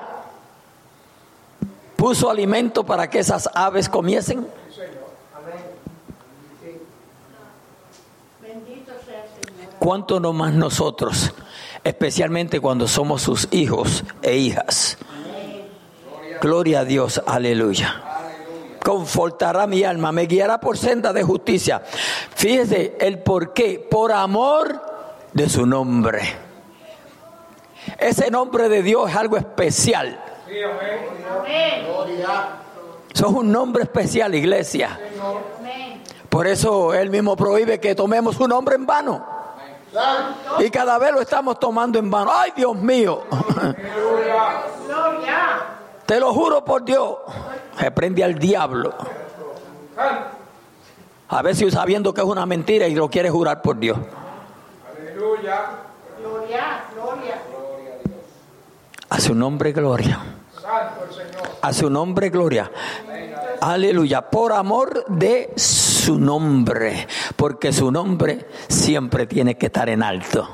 puso 1.96 2.30
alimento 2.30 2.84
para 2.86 3.10
que 3.10 3.20
esas 3.20 3.50
aves 3.54 3.90
comiesen. 3.90 4.48
¿Cuánto 9.86 10.20
no 10.20 10.34
más 10.34 10.51
nosotros? 10.51 11.32
Especialmente 11.84 12.60
cuando 12.60 12.88
somos 12.88 13.22
sus 13.22 13.48
hijos 13.51 14.04
e 14.24 14.36
hijas. 14.36 14.98
Gloria 16.42 16.80
a 16.80 16.86
Dios, 16.86 17.22
aleluya. 17.27 18.01
Confortará 18.84 19.68
mi 19.68 19.84
alma, 19.84 20.12
me 20.12 20.25
guiará 20.25 20.60
por 20.60 20.80
senda 20.80 21.13
de 21.13 21.22
justicia. 21.22 21.84
Fíjese 22.34 22.98
el 23.00 23.20
por 23.20 23.54
qué, 23.54 23.77
por 23.77 24.12
amor 24.12 24.82
de 25.34 25.48
su 25.50 25.68
nombre. 25.68 26.36
Ese 28.00 28.32
nombre 28.32 28.70
de 28.70 28.82
Dios 28.82 29.12
es 29.12 29.15
algo 29.15 29.38
especial. 29.38 30.20
Eso 33.13 33.27
es 33.27 33.34
un 33.34 33.51
nombre 33.51 33.84
especial, 33.84 34.34
iglesia. 34.34 35.00
Por 36.27 36.48
eso 36.48 36.92
Él 36.96 37.12
mismo 37.12 37.36
prohíbe 37.36 37.80
que 37.80 37.94
tomemos 37.94 38.39
un 38.39 38.50
nombre 38.50 38.74
en 38.74 38.88
vano. 38.88 39.35
Y 40.60 40.70
cada 40.70 40.98
vez 40.98 41.12
lo 41.12 41.22
estamos 41.22 41.60
tomando 41.60 42.00
en 42.00 42.10
vano. 42.10 42.32
¡Ay, 42.34 42.52
Dios 42.56 42.75
mío! 42.75 43.24
Te 46.06 46.20
lo 46.20 46.34
juro 46.34 46.64
por 46.64 46.84
Dios. 46.84 47.16
Reprende 47.78 48.24
al 48.24 48.36
diablo. 48.36 48.94
A 51.28 51.42
ver 51.42 51.56
si 51.56 51.70
sabiendo 51.72 52.14
que 52.14 52.22
es 52.22 52.28
una 52.28 52.46
mentira 52.46 52.88
y 52.88 52.96
lo 52.96 53.10
quiere 53.10 53.30
jurar 53.30 53.62
por 53.62 53.78
Dios. 53.78 53.98
Aleluya. 54.98 55.62
Gloria, 56.20 56.84
gloria. 56.94 57.42
A 59.10 59.20
su 59.20 59.34
nombre, 59.34 59.72
gloria. 59.72 60.20
A 61.62 61.74
su 61.74 61.90
nombre, 61.90 62.30
gloria. 62.30 62.72
Aleluya. 63.62 64.30
Por 64.30 64.54
amor 64.54 65.06
de 65.08 65.54
su 65.56 65.95
nombre. 66.14 67.08
Porque 67.36 67.74
su 67.74 67.92
nombre 67.92 68.48
siempre 68.68 69.26
tiene 69.26 69.58
que 69.58 69.66
estar 69.66 69.90
en 69.90 70.04
alto. 70.04 70.48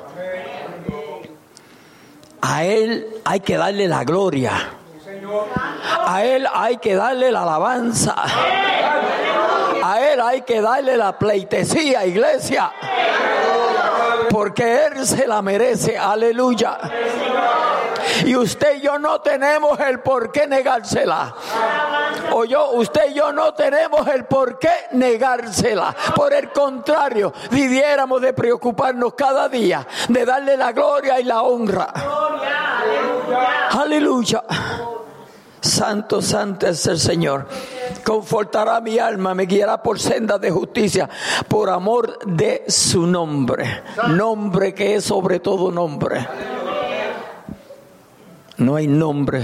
A 2.41 2.63
Él 2.63 3.08
hay 3.24 3.41
que 3.41 3.58
darle 3.58 3.88
la 3.88 4.03
gloria. 4.03 4.51
A 6.05 6.24
Él 6.24 6.48
hay 6.51 6.77
que 6.77 6.96
darle 6.96 7.31
la 7.31 7.43
alabanza. 7.43 8.15
A 9.84 10.00
Él 10.01 10.22
hay 10.22 10.41
que 10.41 10.62
darle 10.62 10.98
la 10.98 11.17
pleitesía, 11.17 12.05
iglesia. 12.05 12.72
Porque 14.29 14.86
Él 14.86 15.05
se 15.05 15.27
la 15.27 15.41
merece. 15.41 15.98
Aleluya. 15.98 16.79
Y 18.25 18.36
usted 18.36 18.77
y 18.77 18.82
yo 18.82 19.00
no 19.00 19.22
tenemos 19.22 19.80
el 19.80 20.00
por 20.00 20.32
qué 20.32 20.48
negársela. 20.48 21.34
O 22.32 22.46
yo, 22.46 22.72
usted 22.72 23.12
y 23.12 23.13
yo 23.15 23.32
no 23.32 23.53
tenemos 23.53 24.08
el 24.08 24.25
por 24.25 24.60
qué 24.60 24.72
negársela. 24.91 25.96
Por 26.15 26.34
el 26.34 26.51
contrario, 26.51 27.34
viviéramos 27.51 28.22
de 28.22 28.34
preocuparnos 28.34 29.13
cada 29.13 29.50
día, 29.50 29.88
de 30.08 30.25
darle 30.25 30.58
la 30.58 30.72
gloria 30.72 31.20
y 31.20 31.24
la 31.24 31.41
honra. 31.41 31.94
Aleluya. 33.72 34.44
Santo, 35.62 36.24
santo 36.24 36.68
es 36.68 36.88
el 36.88 37.00
Señor. 37.00 37.48
Confortará 38.03 38.82
mi 38.82 38.98
alma, 38.98 39.36
me 39.36 39.46
guiará 39.46 39.82
por 39.82 40.00
sendas 40.00 40.41
de 40.41 40.50
justicia, 40.50 41.08
por 41.48 41.70
amor 41.70 42.18
de 42.25 42.65
su 42.68 43.06
nombre. 43.06 43.84
Nombre 44.08 44.74
que 44.74 44.96
es 44.96 45.06
sobre 45.06 45.39
todo 45.39 45.72
nombre. 45.72 46.27
No 48.62 48.75
hay 48.75 48.86
nombre 48.86 49.44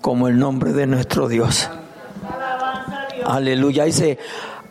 como 0.00 0.26
el 0.26 0.38
nombre 0.38 0.72
de 0.72 0.86
nuestro 0.86 1.28
Dios. 1.28 1.68
Aleluya. 3.26 3.84
Dice, 3.84 4.18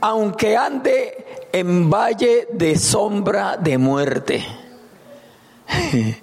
aunque 0.02 0.58
ande 0.58 1.46
en 1.52 1.88
valle 1.88 2.48
de 2.52 2.76
sombra 2.76 3.56
de 3.56 3.78
muerte. 3.78 4.44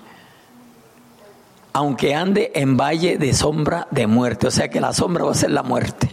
aunque 1.73 2.17
ande 2.17 2.51
en 2.57 2.77
valle 2.77 3.19
de 3.19 3.33
sombra 3.33 3.87
de 3.89 4.09
muerte. 4.09 4.49
O 4.49 4.51
sea 4.51 4.69
que 4.69 4.81
la 4.81 4.93
sombra 4.93 5.23
va 5.23 5.31
a 5.31 5.37
ser 5.37 5.53
la 5.53 5.63
muerte. 5.63 6.13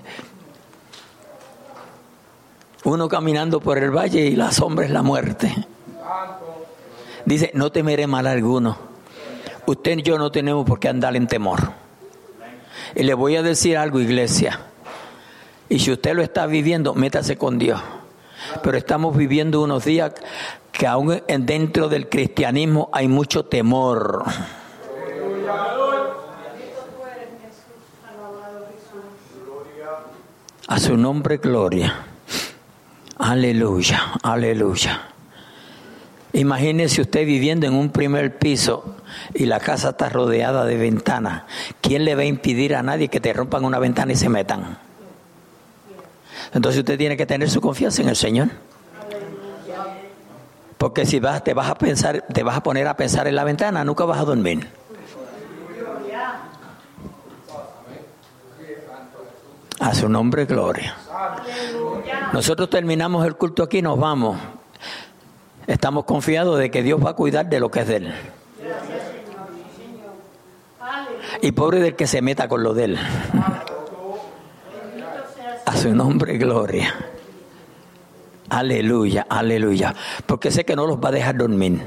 Uno 2.84 3.10
caminando 3.10 3.62
por 3.62 3.80
el 3.80 3.90
valle 3.90 4.28
y 4.28 4.36
la 4.36 4.52
sombra 4.52 4.86
es 4.86 4.92
la 4.92 5.02
muerte. 5.02 5.52
Dice, 7.26 7.50
no 7.56 7.72
temeré 7.72 8.06
mal 8.06 8.28
alguno. 8.28 8.91
Usted 9.65 9.98
y 10.00 10.01
yo 10.01 10.18
no 10.18 10.32
tenemos 10.32 10.65
por 10.65 10.80
qué 10.80 10.89
andar 10.89 11.15
en 11.15 11.27
temor. 11.27 11.72
Y 12.96 13.03
le 13.03 13.13
voy 13.13 13.36
a 13.36 13.44
decir 13.44 13.77
algo, 13.77 14.00
iglesia. 14.00 14.60
Y 15.70 15.80
si 15.80 15.91
usted 15.91 16.13
lo 16.13 16.22
está 16.22 16.48
viviendo, 16.48 16.94
métase 16.94 17.38
con 17.38 17.58
Dios. 17.58 17.82
Pero 18.63 18.77
estamos 18.77 19.15
viviendo 19.15 19.62
unos 19.62 19.86
días 19.86 20.13
que 20.72 20.88
aún 20.88 21.22
dentro 21.27 21.89
del 21.89 22.10
cristianismo 22.10 22.89
hay 22.91 23.08
mucho 23.08 23.46
temor. 23.46 24.25
A 30.68 30.80
su 30.80 30.98
nombre, 30.98 31.38
gloria. 31.38 32.06
Aleluya, 33.18 34.13
aleluya. 34.24 35.10
Imagínese 36.34 37.01
usted 37.01 37.25
viviendo 37.25 37.68
en 37.68 37.74
un 37.74 37.89
primer 37.91 38.38
piso 38.38 38.96
y 39.34 39.46
la 39.46 39.60
casa 39.60 39.89
está 39.89 40.10
rodeada 40.10 40.65
de 40.65 40.77
ventanas. 40.77 41.44
¿Quién 41.82 42.06
le 42.06 42.15
va 42.15 42.22
a 42.22 42.25
impedir 42.25 42.75
a 42.75 42.84
nadie 42.84 43.08
que 43.08 43.20
te 43.20 43.34
rompan 43.34 43.65
una 43.65 43.80
ventana 43.80 44.13
y 44.13 44.15
se 44.15 44.30
metan? 44.30 44.77
Entonces 46.53 46.80
usted 46.80 46.98
tiene 46.98 47.18
que 47.18 47.25
tener 47.25 47.50
su 47.50 47.62
confianza 47.62 48.01
en 48.01 48.10
el 48.10 48.15
Señor. 48.15 48.50
Porque 50.77 51.06
si 51.06 51.20
vas, 51.20 51.44
te 51.44 51.53
vas 51.53 51.70
a 51.70 51.75
pensar, 51.75 52.25
te 52.34 52.41
vas 52.44 52.58
a 52.58 52.63
poner 52.63 52.88
a 52.88 52.98
pensar 52.98 53.27
en 53.27 53.36
la 53.36 53.44
ventana, 53.44 53.84
nunca 53.84 54.03
vas 54.06 54.20
a 54.20 54.25
dormir. 54.25 54.68
A 59.80 59.96
su 59.96 60.10
nombre, 60.10 60.46
gloria. 60.46 60.96
Nosotros 62.34 62.70
terminamos 62.70 63.25
el 63.25 63.36
culto 63.36 63.63
aquí 63.63 63.82
nos 63.82 64.00
vamos. 64.00 64.38
Estamos 65.68 66.06
confiados 66.06 66.60
de 66.60 66.70
que 66.70 66.84
Dios 66.84 67.03
va 67.03 67.12
a 67.12 67.13
cuidar 67.13 67.48
de 67.48 67.60
lo 67.60 67.70
que 67.70 67.82
es 67.82 67.88
de 67.88 67.96
Él. 67.98 68.13
Y 71.42 71.52
pobre 71.52 71.80
del 71.80 71.96
que 71.96 72.08
se 72.08 72.22
meta 72.22 72.48
con 72.48 72.64
lo 72.64 72.74
de 72.74 72.84
Él. 72.86 72.98
A 75.66 75.78
su 75.78 75.94
nombre, 75.96 76.38
gloria. 76.38 76.94
Aleluya, 78.50 79.26
aleluya. 79.30 79.96
Porque 80.26 80.52
sé 80.52 80.66
que 80.66 80.76
no 80.76 80.86
los 80.86 80.98
va 80.98 81.10
a 81.10 81.14
dejar 81.14 81.38
dormir. 81.38 81.82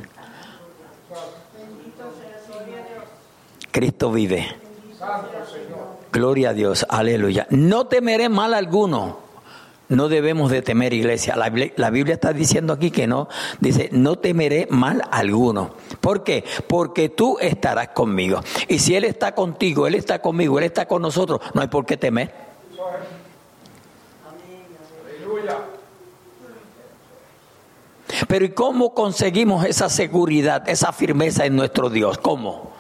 Cristo 3.71 4.13
vive. 4.13 4.47
Gloria 6.13 6.51
a 6.51 6.53
Dios, 6.55 6.87
aleluya. 6.89 7.47
No 7.51 7.87
temeré 7.89 8.29
mal 8.29 8.55
alguno. 8.55 9.24
No 9.89 10.09
debemos 10.09 10.51
de 10.51 10.63
temer, 10.63 10.95
iglesia. 10.95 11.37
La, 11.37 11.91
Biblia 11.91 12.15
está 12.15 12.33
diciendo 12.33 12.73
aquí 12.73 12.91
que 12.91 13.07
no. 13.07 13.29
Dice, 13.61 13.91
no 13.93 14.17
temeré 14.17 14.67
mal 14.71 15.03
alguno. 15.11 15.75
¿Por 16.01 16.25
qué? 16.25 16.45
Porque 16.67 17.11
tú 17.11 17.37
estarás 17.39 17.89
conmigo. 17.89 18.41
Y 18.69 18.79
si 18.79 18.95
Él 18.97 19.05
está 19.05 19.35
contigo, 19.35 19.87
Él 19.87 19.95
está 19.95 20.21
conmigo, 20.21 20.59
Él 20.59 20.65
está 20.65 20.87
con 20.87 21.03
nosotros, 21.03 21.41
no 21.53 21.61
hay 21.61 21.69
por 21.69 21.85
qué 21.85 21.97
temer. 21.97 22.33
Pero 28.29 28.45
¿y 28.45 28.51
cómo 28.51 28.95
conseguimos 28.95 29.65
esa 29.67 29.89
seguridad, 29.89 30.69
esa 30.69 30.93
firmeza 30.93 31.45
en 31.47 31.57
nuestro 31.57 31.91
Dios? 31.91 32.19
¿Cómo? 32.19 32.73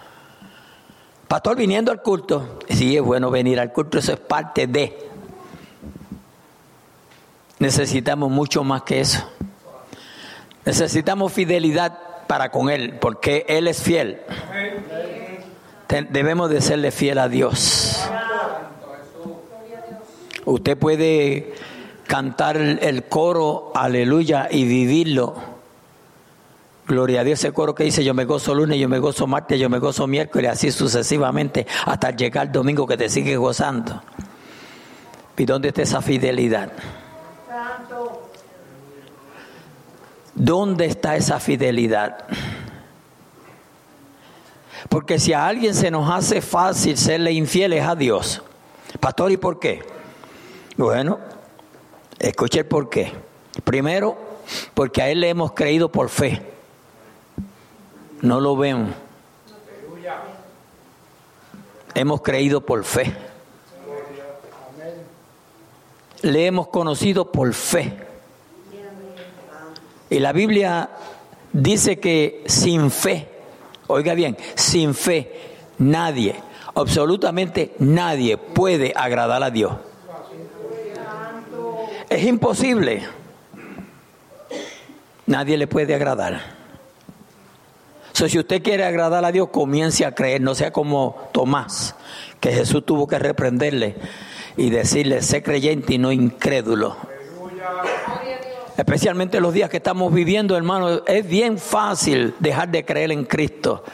Pastor, 1.29 1.57
viniendo 1.57 1.91
al 1.91 2.03
culto. 2.03 2.59
Sí, 2.69 2.97
es 2.97 3.03
bueno 3.03 3.31
venir 3.31 3.59
al 3.61 3.73
culto, 3.73 3.99
eso 3.99 4.13
es 4.13 4.21
parte 4.21 4.67
de. 4.67 5.11
Necesitamos 7.59 8.31
mucho 8.31 8.65
más 8.65 8.83
que 8.83 9.01
eso. 9.01 9.29
Necesitamos 10.65 11.33
fidelidad 11.33 11.99
para 12.27 12.51
con 12.51 12.71
Él, 12.71 12.99
porque 13.01 13.45
Él 13.49 13.69
es 13.69 13.83
fiel. 13.83 14.21
Debemos 16.11 16.51
de 16.51 16.61
serle 16.61 16.91
fiel 16.91 17.19
a 17.19 17.29
Dios. 17.29 18.09
Usted 20.45 20.77
puede 20.77 21.55
cantar 22.07 22.57
el 22.57 23.05
coro, 23.05 23.73
aleluya, 23.75 24.49
y 24.51 24.65
vivirlo. 24.65 25.35
Gloria 26.87 27.23
a 27.23 27.25
Dios, 27.25 27.39
ese 27.39 27.53
coro 27.53 27.75
que 27.75 27.85
dice 27.85 28.05
yo 28.05 28.13
me 28.13 28.27
gozo 28.27 28.55
lunes, 28.55 28.79
yo 28.79 28.91
me 28.91 28.99
gozo 28.99 29.27
martes, 29.27 29.59
yo 29.59 29.71
me 29.71 29.79
gozo 29.79 30.07
miércoles, 30.07 30.51
así 30.51 30.71
sucesivamente, 30.71 31.67
hasta 31.87 32.11
llegar 32.11 32.49
el 32.49 32.53
domingo 32.53 32.87
que 32.87 32.99
te 32.99 33.09
sigue 33.09 33.37
gozando. 33.37 34.03
¿Y 35.37 35.45
dónde 35.47 35.69
está 35.69 35.83
esa 35.83 36.03
fidelidad? 36.03 36.73
¿Dónde 40.35 40.87
está 40.87 41.17
esa 41.17 41.39
fidelidad? 41.39 42.27
Porque 44.89 45.19
si 45.19 45.33
a 45.33 45.47
alguien 45.47 45.75
se 45.75 45.91
nos 45.91 46.11
hace 46.11 46.41
fácil 46.41 46.97
serle 46.97 47.33
infieles 47.33 47.85
a 47.85 47.95
Dios, 47.95 48.43
pastor, 49.01 49.33
¿y 49.33 49.37
por 49.37 49.59
qué? 49.59 49.83
Bueno, 50.77 51.19
escuche 52.19 52.61
el 52.61 52.67
por 52.67 52.91
qué. 52.91 53.13
Primero, 53.63 54.17
porque 54.75 55.03
a 55.03 55.09
Él 55.09 55.21
le 55.21 55.29
hemos 55.29 55.53
creído 55.53 55.91
por 55.91 56.09
fe. 56.09 56.43
No 58.21 58.41
lo 58.41 58.57
vemos. 58.57 58.91
Hemos 61.95 62.23
creído 62.23 62.61
por 62.61 62.85
fe. 62.85 63.15
Le 66.23 66.47
hemos 66.47 66.69
conocido 66.69 67.31
por 67.31 67.53
fe. 67.55 68.04
Y 70.11 70.19
la 70.19 70.33
Biblia 70.33 70.91
dice 71.53 71.99
que 71.99 72.45
sin 72.47 72.91
fe, 72.91 73.29
oiga 73.87 74.15
bien, 74.15 74.37
sin 74.55 74.95
fe 74.95 75.33
nadie, 75.79 76.35
absolutamente 76.75 77.75
nadie 77.79 78.37
puede 78.37 78.93
agradar 78.95 79.43
a 79.43 79.51
Dios. 79.51 79.73
Es 82.09 82.23
imposible. 82.25 83.03
Nadie 85.27 85.57
le 85.57 85.67
puede 85.67 85.95
agradar. 85.95 86.41
si 88.13 88.39
usted 88.39 88.63
quiere 88.63 88.85
agradar 88.85 89.25
a 89.25 89.33
Dios, 89.33 89.49
comience 89.49 90.05
a 90.05 90.15
creer, 90.15 90.41
no 90.41 90.55
sea 90.55 90.71
como 90.71 91.29
Tomás, 91.33 91.95
que 92.41 92.53
Jesús 92.53 92.85
tuvo 92.85 93.07
que 93.07 93.19
reprenderle 93.19 93.97
y 94.57 94.71
decirle, 94.71 95.23
sé 95.23 95.43
creyente 95.43 95.95
y 95.95 95.99
no 95.99 96.13
incrédulo. 96.13 96.97
Especialmente 98.77 99.41
los 99.41 99.53
días 99.53 99.71
que 99.71 99.77
estamos 99.77 100.13
viviendo, 100.13 100.57
hermano, 100.57 101.03
es 101.07 101.27
bien 101.27 101.59
fácil 101.59 102.35
dejar 102.41 102.69
de 102.71 102.85
creer 102.85 103.13
en 103.13 103.25
Cristo. 103.25 103.85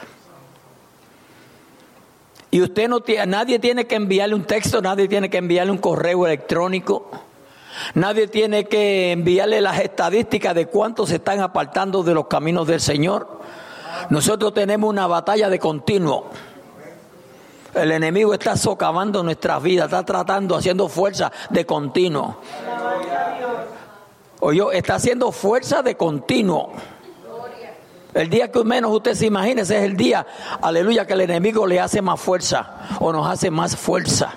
Y 2.49 2.61
usted 2.61 2.89
no 2.89 3.01
tiene, 3.01 3.25
nadie 3.27 3.59
tiene 3.59 3.85
que 3.85 3.95
enviarle 3.95 4.35
un 4.35 4.43
texto, 4.43 4.81
nadie 4.81 5.07
tiene 5.07 5.29
que 5.29 5.37
enviarle 5.37 5.71
un 5.71 5.77
correo 5.77 6.25
electrónico. 6.25 7.09
Nadie 7.93 8.27
tiene 8.27 8.65
que 8.65 9.11
enviarle 9.11 9.61
las 9.61 9.79
estadísticas 9.79 10.53
de 10.53 10.65
cuántos 10.65 11.09
se 11.09 11.15
están 11.15 11.39
apartando 11.39 12.03
de 12.03 12.13
los 12.13 12.27
caminos 12.27 12.67
del 12.67 12.81
Señor. 12.81 13.39
Nosotros 14.09 14.53
tenemos 14.53 14.89
una 14.89 15.07
batalla 15.07 15.49
de 15.49 15.59
continuo. 15.59 16.25
El 17.73 17.91
enemigo 17.91 18.33
está 18.33 18.57
socavando 18.57 19.23
nuestras 19.23 19.63
vidas, 19.63 19.85
está 19.85 20.03
tratando, 20.03 20.57
haciendo 20.57 20.89
fuerza 20.89 21.31
de 21.49 21.65
continuo. 21.65 22.37
Oye, 24.41 24.63
está 24.73 24.95
haciendo 24.95 25.31
fuerza 25.31 25.83
de 25.83 25.95
continuo. 25.95 26.73
El 28.13 28.29
día 28.29 28.51
que 28.51 28.63
menos 28.63 28.91
usted 28.91 29.13
se 29.13 29.27
imagine, 29.27 29.61
ese 29.61 29.77
es 29.77 29.83
el 29.83 29.95
día, 29.95 30.25
aleluya, 30.61 31.05
que 31.05 31.13
el 31.13 31.21
enemigo 31.21 31.65
le 31.65 31.79
hace 31.79 32.01
más 32.01 32.19
fuerza 32.19 32.89
o 32.99 33.13
nos 33.13 33.25
hace 33.25 33.49
más 33.49 33.77
fuerza. 33.77 34.33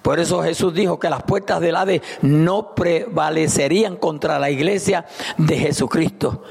Por 0.00 0.20
eso 0.20 0.42
Jesús 0.42 0.72
dijo 0.72 0.98
que 0.98 1.10
las 1.10 1.22
puertas 1.24 1.60
del 1.60 1.76
Hades 1.76 2.02
no 2.22 2.74
prevalecerían 2.74 3.96
contra 3.96 4.38
la 4.38 4.48
iglesia 4.48 5.06
de 5.36 5.58
Jesucristo. 5.58 6.42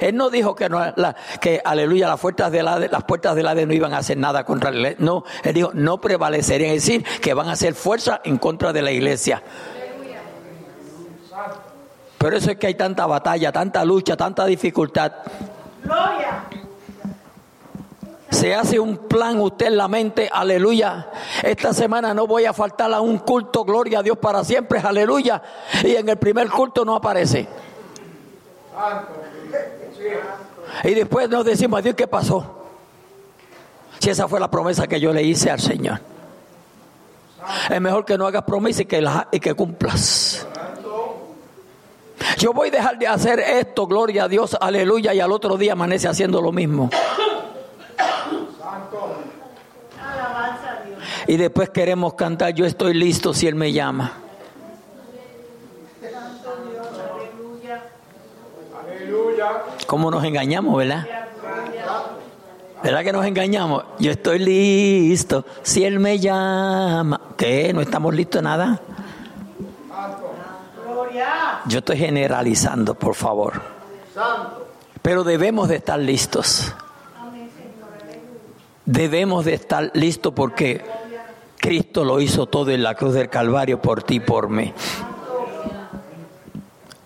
él 0.00 0.16
no 0.16 0.30
dijo 0.30 0.54
que, 0.56 0.68
no, 0.68 0.80
aleluya, 1.64 2.08
las 2.08 2.20
puertas, 2.20 2.50
del 2.50 2.66
Hades, 2.66 2.90
las 2.90 3.04
puertas 3.04 3.36
no 3.36 3.72
iban 3.72 3.92
a 3.92 3.98
hacer 3.98 4.16
nada 4.16 4.44
contra 4.44 4.70
la 4.70 4.76
iglesia. 4.78 4.98
No, 5.00 5.24
él 5.44 5.52
dijo, 5.52 5.70
no 5.74 6.00
prevalecerían, 6.00 6.74
es 6.74 6.86
decir, 6.86 7.04
que 7.20 7.34
van 7.34 7.48
a 7.48 7.52
hacer 7.52 7.74
fuerza 7.74 8.20
en 8.24 8.38
contra 8.38 8.72
de 8.72 8.82
la 8.82 8.92
iglesia. 8.92 9.42
Por 12.20 12.34
eso 12.34 12.50
es 12.50 12.58
que 12.58 12.66
hay 12.66 12.74
tanta 12.74 13.06
batalla, 13.06 13.50
tanta 13.50 13.82
lucha, 13.82 14.14
tanta 14.14 14.44
dificultad. 14.44 15.10
Gloria 15.82 16.44
se 18.40 18.54
hace 18.54 18.78
un 18.78 18.96
plan 18.96 19.40
usted 19.40 19.66
en 19.66 19.76
la 19.76 19.88
mente, 19.88 20.30
aleluya. 20.32 21.08
Esta 21.42 21.74
semana 21.74 22.14
no 22.14 22.26
voy 22.26 22.44
a 22.44 22.52
faltar 22.52 22.92
a 22.94 23.00
un 23.00 23.18
culto, 23.18 23.64
gloria 23.64 23.98
a 23.98 24.02
Dios 24.02 24.16
para 24.18 24.44
siempre, 24.44 24.78
aleluya. 24.78 25.42
Y 25.82 25.96
en 25.96 26.08
el 26.08 26.16
primer 26.16 26.48
culto 26.48 26.84
no 26.84 26.94
aparece. 26.94 27.48
Y 30.84 30.94
después 30.94 31.28
nos 31.28 31.44
decimos, 31.44 31.82
Dios, 31.82 31.96
¿qué 31.96 32.06
pasó? 32.06 32.66
Si 33.98 34.10
esa 34.10 34.28
fue 34.28 34.38
la 34.38 34.50
promesa 34.50 34.86
que 34.86 35.00
yo 35.00 35.12
le 35.12 35.22
hice 35.22 35.50
al 35.50 35.60
Señor. 35.60 36.00
Es 37.68 37.80
mejor 37.80 38.04
que 38.04 38.16
no 38.16 38.26
hagas 38.26 38.44
promesa 38.44 38.82
y 38.82 38.86
que, 38.86 39.06
y 39.32 39.40
que 39.40 39.54
cumplas. 39.54 40.46
Yo 42.40 42.54
voy 42.54 42.68
a 42.68 42.70
dejar 42.70 42.98
de 42.98 43.06
hacer 43.06 43.38
esto, 43.38 43.86
gloria 43.86 44.24
a 44.24 44.28
Dios, 44.28 44.56
aleluya, 44.58 45.12
y 45.12 45.20
al 45.20 45.30
otro 45.30 45.58
día 45.58 45.74
amanece 45.74 46.08
haciendo 46.08 46.40
lo 46.40 46.52
mismo. 46.52 46.88
Y 51.26 51.36
después 51.36 51.68
queremos 51.68 52.14
cantar, 52.14 52.54
yo 52.54 52.64
estoy 52.64 52.94
listo 52.94 53.34
si 53.34 53.46
Él 53.46 53.56
me 53.56 53.74
llama. 53.74 54.14
¿Cómo 59.86 60.10
nos 60.10 60.24
engañamos, 60.24 60.78
verdad? 60.78 61.06
¿Verdad 62.82 63.04
que 63.04 63.12
nos 63.12 63.26
engañamos? 63.26 63.84
Yo 63.98 64.12
estoy 64.12 64.38
listo 64.38 65.44
si 65.62 65.84
Él 65.84 66.00
me 66.00 66.18
llama. 66.18 67.20
¿Qué? 67.36 67.74
¿No 67.74 67.82
estamos 67.82 68.14
listos 68.14 68.42
nada? 68.42 68.80
Yo 71.66 71.78
estoy 71.78 71.96
generalizando, 71.96 72.94
por 72.94 73.14
favor. 73.14 73.60
Pero 75.02 75.24
debemos 75.24 75.68
de 75.68 75.76
estar 75.76 75.98
listos. 75.98 76.72
Debemos 78.84 79.44
de 79.44 79.54
estar 79.54 79.90
listos 79.94 80.32
porque 80.34 80.84
Cristo 81.56 82.04
lo 82.04 82.20
hizo 82.20 82.46
todo 82.46 82.70
en 82.70 82.82
la 82.82 82.94
cruz 82.94 83.14
del 83.14 83.28
Calvario 83.28 83.80
por 83.80 84.02
ti 84.02 84.16
y 84.16 84.20
por 84.20 84.48
mí. 84.48 84.72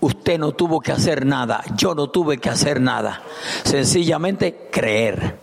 Usted 0.01 0.39
no 0.39 0.53
tuvo 0.53 0.81
que 0.81 0.93
hacer 0.93 1.25
nada, 1.25 1.63
yo 1.77 1.95
no 1.95 2.09
tuve 2.09 2.39
que 2.39 2.51
hacer 2.51 2.81
nada. 2.81 3.23
Sencillamente 3.65 4.69
creer. 4.71 5.39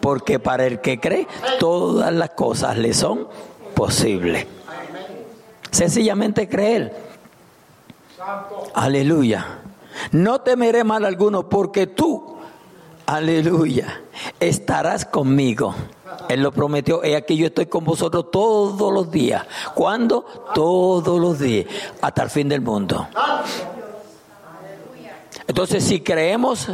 Porque 0.00 0.38
para 0.38 0.66
el 0.66 0.80
que 0.80 0.98
cree, 0.98 1.26
todas 1.58 2.12
las 2.12 2.30
cosas 2.30 2.76
le 2.76 2.94
son 2.94 3.28
posibles. 3.74 4.46
Sencillamente 5.70 6.48
creer. 6.48 7.13
Aleluya. 8.74 9.60
No 10.12 10.40
temeré 10.40 10.84
mal 10.84 11.04
alguno 11.04 11.48
porque 11.48 11.86
tú, 11.86 12.36
aleluya, 13.06 14.02
estarás 14.40 15.04
conmigo 15.04 15.74
él 16.28 16.42
lo 16.42 16.52
prometió, 16.52 17.02
he 17.02 17.16
aquí 17.16 17.36
yo 17.36 17.46
estoy 17.46 17.66
con 17.66 17.84
vosotros 17.84 18.30
todos 18.30 18.92
los 18.92 19.10
días. 19.10 19.44
¿Cuándo? 19.74 20.24
Todos 20.54 21.20
los 21.20 21.38
días, 21.38 21.66
hasta 22.00 22.22
el 22.22 22.30
fin 22.30 22.48
del 22.48 22.60
mundo. 22.60 23.06
Entonces, 25.46 25.84
si 25.84 26.00
creemos 26.00 26.68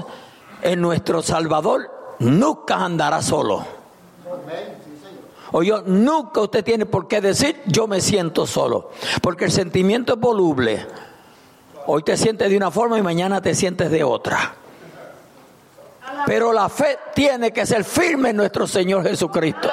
en 0.63 0.81
nuestro 0.81 1.23
Salvador, 1.23 1.91
nunca 2.21 2.77
andará 2.77 3.23
solo. 3.23 3.65
O 5.53 5.65
yo, 5.65 5.83
nunca 5.83 6.41
usted 6.43 6.63
tiene 6.63 6.87
por 6.87 7.09
qué 7.09 7.21
decir, 7.21 7.61
yo 7.67 7.89
me 7.89 8.01
siento 8.01 8.47
solo. 8.47 8.91
Porque 9.21 9.47
el 9.47 9.51
sentimiento 9.51 10.15
es 10.15 10.21
voluble. 10.21 10.87
Hoy 11.93 12.05
te 12.05 12.17
sientes 12.17 12.49
de 12.49 12.57
una 12.57 12.71
forma 12.71 12.97
y 12.99 13.03
mañana 13.03 13.43
te 13.43 13.53
sientes 13.53 13.91
de 13.91 14.05
otra. 14.05 14.55
Pero 16.25 16.53
la 16.53 16.69
fe 16.69 16.97
tiene 17.13 17.53
que 17.53 17.67
ser 17.67 17.83
firme 17.83 18.31
en 18.31 18.37
nuestro 18.37 18.65
Señor 18.65 19.03
Jesucristo. 19.03 19.69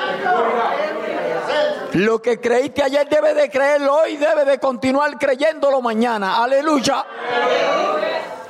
Lo 1.93 2.19
que 2.19 2.39
creíste 2.41 2.81
ayer 2.81 3.07
debe 3.07 3.35
de 3.35 3.51
creerlo 3.51 3.97
hoy, 3.97 4.17
debe 4.17 4.45
de 4.45 4.57
continuar 4.57 5.15
creyéndolo 5.19 5.79
mañana. 5.79 6.43
Aleluya. 6.43 7.05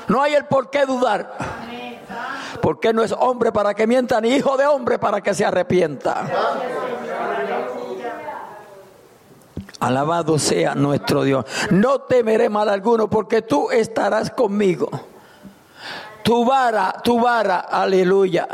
No 0.08 0.22
hay 0.22 0.36
el 0.36 0.46
por 0.46 0.70
qué 0.70 0.86
dudar. 0.86 1.36
Porque 2.62 2.94
no 2.94 3.04
es 3.04 3.12
hombre 3.12 3.52
para 3.52 3.74
que 3.74 3.86
mienta, 3.86 4.22
ni 4.22 4.30
hijo 4.30 4.56
de 4.56 4.66
hombre 4.66 4.98
para 4.98 5.20
que 5.20 5.34
se 5.34 5.44
arrepienta. 5.44 6.26
Alabado 9.80 10.40
sea 10.40 10.76
nuestro 10.76 11.24
Dios. 11.24 11.46
No 11.72 12.02
temeré 12.02 12.50
mal 12.50 12.70
alguno 12.70 13.10
porque 13.10 13.42
tú 13.42 13.70
estarás 13.70 14.32
conmigo. 14.32 14.90
Tu 16.24 16.44
vara, 16.46 16.96
tu 17.04 17.20
vara, 17.20 17.60
aleluya. 17.60 18.48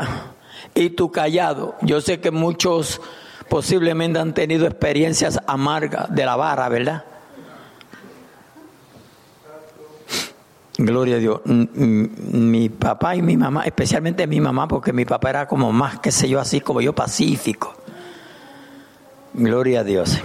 Y 0.74 0.90
tu 0.90 1.10
callado. 1.10 1.76
Yo 1.80 2.00
sé 2.00 2.20
que 2.20 2.30
muchos 2.30 3.00
posiblemente 3.48 4.18
han 4.18 4.34
tenido 4.34 4.66
experiencias 4.66 5.40
amargas 5.46 6.14
de 6.14 6.24
la 6.24 6.36
vara, 6.36 6.68
¿verdad? 6.68 7.04
Gloria 10.76 11.16
a 11.16 11.18
Dios. 11.18 11.40
Mi 11.44 12.68
papá 12.68 13.14
y 13.14 13.22
mi 13.22 13.36
mamá, 13.36 13.62
especialmente 13.64 14.26
mi 14.26 14.40
mamá, 14.40 14.66
porque 14.66 14.92
mi 14.92 15.04
papá 15.04 15.30
era 15.30 15.48
como 15.48 15.72
más, 15.72 16.00
qué 16.00 16.10
sé 16.10 16.28
yo, 16.28 16.40
así 16.40 16.60
como 16.60 16.80
yo, 16.80 16.92
pacífico. 16.92 17.74
Gloria 19.34 19.80
a 19.80 19.84
Dios. 19.84 20.18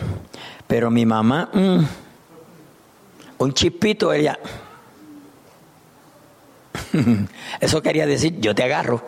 Pero 0.70 0.92
mi 0.92 1.04
mamá, 1.04 1.50
mm, 1.52 1.80
un 3.40 3.54
chispito, 3.56 4.14
ella. 4.14 4.38
Eso 7.60 7.82
quería 7.82 8.06
decir, 8.06 8.40
yo 8.40 8.54
te 8.54 8.62
agarro. 8.66 9.02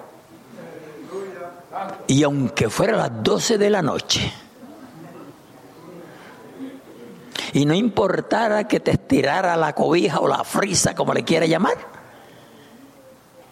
Y 2.08 2.24
aunque 2.24 2.68
fuera 2.68 2.98
las 2.98 3.22
12 3.22 3.60
de 3.60 3.70
la 3.70 3.84
noche, 3.84 4.34
y 7.54 7.64
no 7.66 7.76
importara 7.76 8.68
que 8.68 8.80
te 8.80 8.90
estirara 8.90 9.56
la 9.56 9.76
cobija 9.76 10.20
o 10.20 10.28
la 10.28 10.44
frisa, 10.44 10.96
como 10.96 11.14
le 11.14 11.24
quiera 11.24 11.46
llamar, 11.46 11.78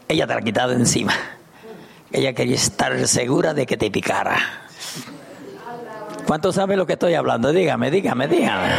ella 0.08 0.26
te 0.26 0.34
la 0.34 0.42
quitaba 0.42 0.70
de 0.70 0.80
encima. 0.80 1.14
Ella 2.12 2.34
quería 2.34 2.56
estar 2.56 3.08
segura 3.08 3.54
de 3.54 3.68
que 3.68 3.78
te 3.78 3.92
picara. 3.92 4.66
¿Cuánto 6.30 6.54
sabe 6.54 6.78
lo 6.78 6.86
que 6.86 6.94
estoy 6.94 7.16
hablando? 7.16 7.52
Dígame, 7.52 7.90
dígame, 7.90 8.28
dígame. 8.28 8.70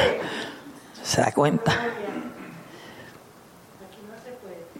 ¿Se 1.03 1.21
da 1.21 1.33
cuenta? 1.33 1.73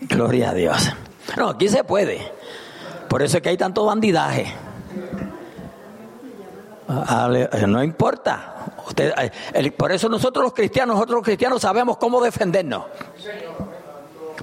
Gloria 0.03 0.51
a 0.51 0.55
Dios. 0.55 0.93
No, 1.37 1.49
aquí 1.49 1.69
se 1.69 1.83
puede. 1.83 2.31
Por 3.09 3.23
eso 3.23 3.39
es 3.39 3.43
que 3.43 3.49
hay 3.49 3.57
tanto 3.57 3.85
bandidaje. 3.85 4.55
No 7.67 7.83
importa. 7.83 8.55
Por 9.77 9.91
eso 9.91 10.09
nosotros 10.09 10.45
los 10.45 10.55
cristianos, 10.55 10.95
nosotros 10.95 11.17
los 11.17 11.25
cristianos 11.25 11.61
sabemos 11.63 11.97
cómo 11.97 12.21
defendernos. 12.21 12.85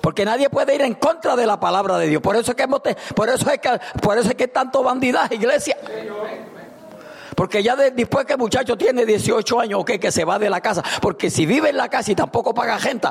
Porque 0.01 0.25
nadie 0.25 0.49
puede 0.49 0.75
ir 0.75 0.81
en 0.81 0.95
contra 0.95 1.37
de 1.37 1.45
la 1.45 1.61
palabra 1.61 1.97
de 1.97 2.07
Dios. 2.07 2.21
Por 2.21 2.35
eso 2.35 2.51
es 2.51 2.57
que 2.57 2.67
por 2.67 3.29
eso 3.29 3.49
es 3.49 3.59
que 3.59 3.79
por 4.01 4.17
eso 4.17 4.27
es 4.27 4.35
que 4.35 4.49
tanto 4.49 4.83
bandidaje, 4.83 5.35
iglesia. 5.35 5.77
Porque 7.37 7.61
ya 7.61 7.75
después 7.75 8.25
que 8.25 8.33
el 8.33 8.39
muchacho 8.39 8.75
tiene 8.75 9.05
18 9.05 9.59
años, 9.59 9.81
ok, 9.81 9.91
que 10.01 10.11
se 10.11 10.25
va 10.25 10.39
de 10.39 10.49
la 10.49 10.59
casa. 10.59 10.83
Porque 10.99 11.29
si 11.29 11.45
vive 11.45 11.69
en 11.69 11.77
la 11.77 11.87
casa 11.87 12.11
y 12.11 12.15
tampoco 12.15 12.51
paga 12.51 12.79
gente. 12.79 13.09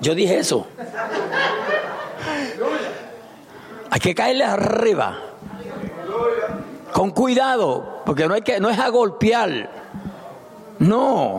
Yo 0.00 0.16
dije 0.16 0.40
eso. 0.40 0.66
Hay 3.88 4.00
que 4.00 4.16
caerle 4.16 4.46
arriba. 4.46 5.16
Con 6.92 7.12
cuidado, 7.12 8.02
porque 8.04 8.26
no, 8.26 8.34
hay 8.34 8.42
que, 8.42 8.58
no 8.58 8.68
es 8.68 8.78
a 8.80 8.88
golpear. 8.88 9.70
No. 10.80 11.38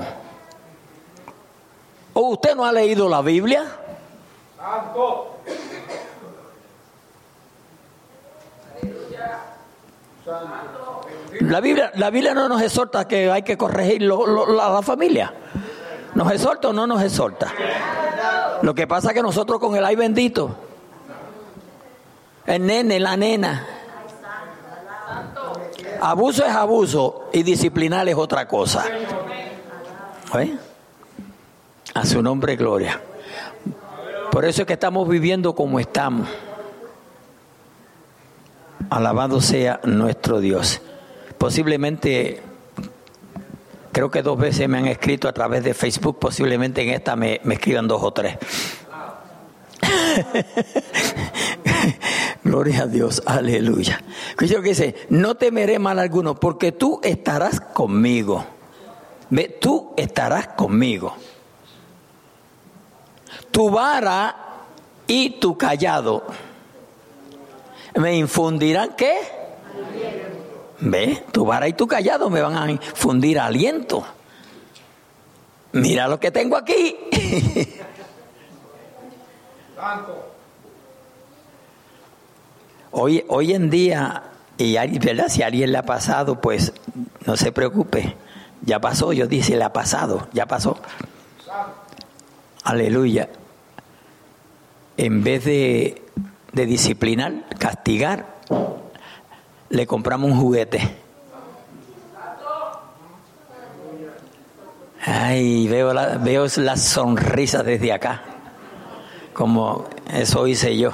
¿O 2.14 2.22
usted 2.22 2.56
no 2.56 2.64
ha 2.64 2.72
leído 2.72 3.10
la 3.10 3.22
Biblia? 3.22 3.66
La 11.42 11.62
Biblia, 11.62 11.92
la 11.96 12.10
Biblia 12.10 12.34
no 12.34 12.50
nos 12.50 12.62
exhorta 12.62 13.08
que 13.08 13.32
hay 13.32 13.44
que 13.44 13.58
corregir 13.58 14.02
la 14.02 14.82
familia. 14.82 15.34
¿Nos 16.16 16.32
exhorta 16.32 16.70
o 16.70 16.74
no 16.74 16.88
nos 16.88 17.02
exhorta? 17.02 17.54
Lo 18.62 18.74
que 18.74 18.88
pasa 18.88 19.10
es 19.10 19.14
que 19.14 19.22
nosotros 19.22 19.60
con 19.60 19.76
el 19.76 19.86
ay 19.86 19.96
bendito, 19.96 20.56
el 22.46 22.66
nene, 22.66 23.00
la 23.00 23.16
nena, 23.16 23.66
Abuso 26.02 26.46
es 26.46 26.52
abuso 26.52 27.30
y 27.34 27.44
disciplinar 27.44 28.08
es 28.08 28.16
otra 28.16 28.48
cosa. 28.48 28.86
A 31.94 32.06
su 32.06 32.22
nombre, 32.22 32.56
gloria. 32.56 33.02
Por 34.32 34.46
eso 34.46 34.62
es 34.62 34.68
que 34.68 34.74
estamos 34.74 35.08
viviendo 35.08 35.56
como 35.56 35.80
estamos. 35.80 36.28
Alabado 38.90 39.42
sea 39.42 39.82
nuestro 39.84 40.40
Dios. 40.40 40.82
Posiblemente, 41.38 42.42
creo 43.92 44.10
que 44.10 44.22
dos 44.22 44.38
veces 44.38 44.70
me 44.70 44.78
han 44.78 44.88
escrito 44.88 45.28
a 45.28 45.34
través 45.34 45.64
de 45.64 45.74
Facebook, 45.74 46.20
posiblemente 46.20 46.82
en 46.82 46.90
esta 46.90 47.16
me, 47.16 47.42
escriban 47.50 47.88
dos 47.88 48.02
o 48.02 48.12
tres. 48.12 48.38
Gloria 52.44 52.84
a 52.84 52.88
Dios, 52.88 53.22
aleluya. 53.26 54.02
que 54.38 54.62
dice, 54.62 54.96
no 55.10 55.36
temeré 55.36 55.80
mal 55.80 56.00
alguno, 56.00 56.36
porque 56.36 56.72
tú 56.72 57.00
estarás 57.04 57.60
conmigo. 57.60 58.46
Tú 59.60 59.94
estarás 59.98 60.48
conmigo. 60.50 61.14
Tu 63.52 63.70
vara 63.70 64.36
y 65.08 65.40
tu 65.40 65.58
callado 65.58 66.24
me 68.00 68.16
infundirán 68.16 68.96
qué? 68.96 69.18
Ve, 70.80 71.24
tu 71.32 71.46
vara 71.46 71.68
y 71.68 71.74
tu 71.74 71.88
callado 71.88 72.30
me 72.30 72.42
van 72.42 72.56
a 72.56 72.72
infundir 72.72 73.40
aliento. 73.40 74.06
Mira 75.74 76.08
lo 76.08 76.20
que 76.20 76.32
tengo 76.32 76.56
aquí. 76.56 76.96
Hoy, 82.92 83.24
hoy 83.28 83.54
en 83.54 83.70
día, 83.70 84.24
y 84.58 84.76
¿verdad? 84.98 85.28
si 85.28 85.44
a 85.44 85.48
alguien 85.48 85.72
le 85.72 85.78
ha 85.78 85.84
pasado, 85.84 86.42
pues 86.42 86.74
no 87.26 87.38
se 87.38 87.52
preocupe. 87.52 88.16
Ya 88.64 88.80
pasó, 88.80 89.14
yo 89.14 89.28
dice, 89.28 89.56
le 89.56 89.64
ha 89.64 89.74
pasado, 89.74 90.28
ya 90.34 90.48
pasó. 90.48 90.80
Aleluya. 92.64 93.30
En 94.98 95.24
vez 95.24 95.46
de, 95.46 96.02
de 96.54 96.66
disciplinar, 96.66 97.46
castigar, 97.58 98.38
le 99.70 99.88
compramos 99.88 100.32
un 100.32 100.40
juguete. 100.40 100.98
Ay, 105.06 105.68
veo, 105.68 105.94
la, 105.94 106.18
veo 106.18 106.48
las 106.58 106.82
sonrisas 106.84 107.64
desde 107.66 107.94
acá, 107.94 108.24
como 109.34 109.86
eso 110.12 110.48
hice 110.48 110.78
yo. 110.78 110.92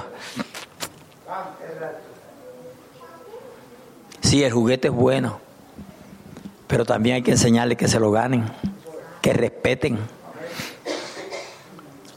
Sí, 4.20 4.42
el 4.42 4.52
juguete 4.52 4.88
es 4.88 4.94
bueno, 4.94 5.40
pero 6.66 6.84
también 6.84 7.16
hay 7.16 7.22
que 7.22 7.32
enseñarle 7.32 7.76
que 7.76 7.88
se 7.88 8.00
lo 8.00 8.10
ganen, 8.10 8.44
que 9.20 9.32
respeten. 9.32 9.98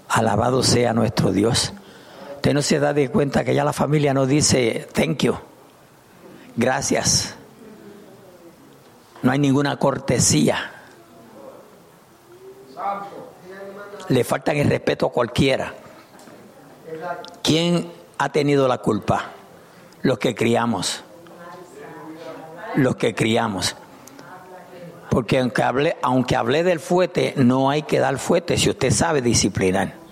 Alabado 0.08 0.63
sea 0.63 0.93
nuestro 0.93 1.32
Dios. 1.32 1.73
Usted 2.47 2.55
no 2.55 2.62
se 2.62 2.79
da 2.79 2.93
de 2.93 3.10
cuenta 3.10 3.43
que 3.43 3.53
ya 3.53 3.65
la 3.65 3.73
familia 3.73 4.13
no 4.13 4.25
dice 4.25 4.88
thank 4.93 5.23
you, 5.23 5.36
gracias. 6.55 7.36
No 9.21 9.33
hay 9.33 9.38
ninguna 9.38 9.75
cortesía. 9.75 10.71
Le 14.07 14.23
faltan 14.23 14.55
el 14.55 14.69
respeto 14.69 15.07
a 15.07 15.12
cualquiera. 15.12 15.73
¿Quién 17.43 17.91
ha 18.17 18.29
tenido 18.29 18.65
la 18.69 18.77
culpa? 18.77 19.25
Los 20.03 20.17
que 20.17 20.33
criamos 20.33 21.03
los 22.75 22.95
que 22.95 23.13
criamos. 23.13 23.75
Porque 25.10 25.39
aunque 25.39 25.63
hablé, 25.63 25.97
aunque 26.01 26.38
hablé 26.38 26.63
del 26.63 26.79
fuete, 26.79 27.33
no 27.36 27.69
hay 27.69 27.81
que 27.81 27.99
dar 27.99 28.17
fuete 28.19 28.57
si 28.57 28.69
usted 28.69 28.91
sabe 28.91 29.21
disciplinar. 29.21 30.07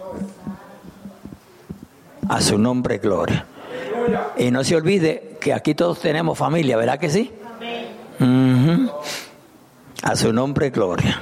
A 2.30 2.42
su 2.42 2.58
nombre, 2.58 2.98
gloria. 2.98 3.46
Y 4.38 4.52
no 4.52 4.64
se 4.64 4.76
olvide 4.76 5.38
que 5.40 5.54
aquí 5.54 5.76
todos 5.76 6.00
tenemos 6.00 6.38
familia, 6.38 6.78
¿verdad 6.78 7.00
que 7.00 7.10
sí? 7.10 7.32
A 10.02 10.16
su 10.16 10.32
nombre, 10.34 10.70
gloria. 10.70 11.22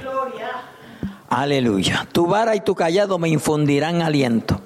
Aleluya. 1.28 2.06
Tu 2.12 2.26
vara 2.26 2.54
y 2.54 2.60
tu 2.60 2.74
callado 2.74 3.18
me 3.18 3.28
infundirán 3.28 4.02
aliento. 4.02 4.60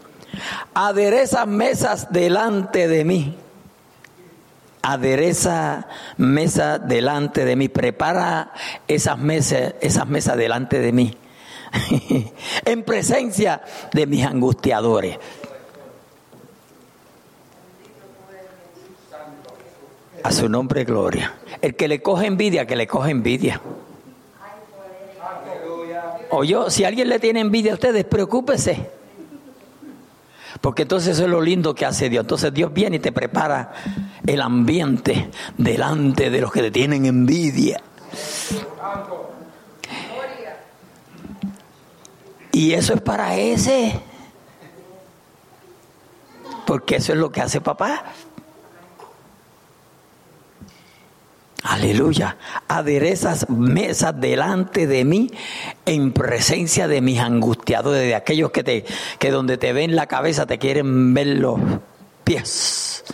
Aderezas 0.74 1.46
mesas 1.46 2.12
delante 2.12 2.88
de 2.88 3.04
mí 3.04 3.36
adereza 4.88 5.86
mesa 6.16 6.78
delante 6.78 7.44
de 7.44 7.56
mí, 7.56 7.68
prepara 7.68 8.52
esas 8.86 9.18
mesas, 9.18 9.74
esas 9.82 10.06
mesas 10.06 10.36
delante 10.38 10.78
de 10.78 10.92
mí, 10.92 11.14
en 12.64 12.82
presencia 12.84 13.60
de 13.92 14.06
mis 14.06 14.24
angustiadores. 14.24 15.18
A 20.22 20.32
su 20.32 20.48
nombre, 20.48 20.84
gloria. 20.84 21.34
El 21.60 21.74
que 21.74 21.88
le 21.88 22.02
coge 22.02 22.26
envidia, 22.26 22.66
que 22.66 22.76
le 22.76 22.86
coge 22.86 23.10
envidia. 23.10 23.60
O 26.30 26.44
yo, 26.44 26.70
si 26.70 26.84
alguien 26.84 27.08
le 27.08 27.18
tiene 27.18 27.40
envidia 27.40 27.72
a 27.72 27.74
ustedes, 27.74 28.04
preocúpese. 28.04 28.90
Porque 30.60 30.82
entonces 30.82 31.14
eso 31.14 31.24
es 31.24 31.30
lo 31.30 31.40
lindo 31.40 31.74
que 31.74 31.86
hace 31.86 32.08
Dios. 32.08 32.24
Entonces 32.24 32.52
Dios 32.52 32.72
viene 32.72 32.96
y 32.96 32.98
te 32.98 33.12
prepara 33.12 33.72
el 34.26 34.40
ambiente 34.40 35.30
delante 35.56 36.30
de 36.30 36.40
los 36.40 36.52
que 36.52 36.62
te 36.62 36.70
tienen 36.70 37.06
envidia. 37.06 37.80
Y 42.52 42.72
eso 42.72 42.94
es 42.94 43.00
para 43.00 43.36
ese. 43.36 44.00
Porque 46.66 46.96
eso 46.96 47.12
es 47.12 47.18
lo 47.18 47.30
que 47.30 47.40
hace 47.40 47.60
papá. 47.60 48.04
Aleluya. 51.64 52.36
Aderezas 52.68 53.48
mesas 53.50 54.18
delante 54.20 54.86
de 54.86 55.04
mí 55.04 55.30
en 55.86 56.12
presencia 56.12 56.86
de 56.86 57.00
mis 57.00 57.20
angustiadores, 57.20 58.02
de 58.02 58.14
aquellos 58.14 58.52
que 58.52 58.62
te 58.62 58.84
que 59.18 59.30
donde 59.30 59.58
te 59.58 59.72
ven 59.72 59.96
la 59.96 60.06
cabeza 60.06 60.46
te 60.46 60.58
quieren 60.58 61.14
ver 61.14 61.26
los 61.26 61.58
pies. 62.22 63.04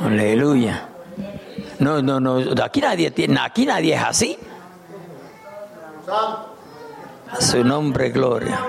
Aleluya. 0.00 0.88
No, 1.78 2.02
no, 2.02 2.20
no, 2.20 2.38
aquí 2.62 2.80
nadie 2.80 3.12
aquí 3.40 3.66
nadie 3.66 3.94
es 3.94 4.02
así. 4.02 4.38
A 7.30 7.40
su 7.40 7.64
nombre, 7.64 8.10
gloria. 8.10 8.60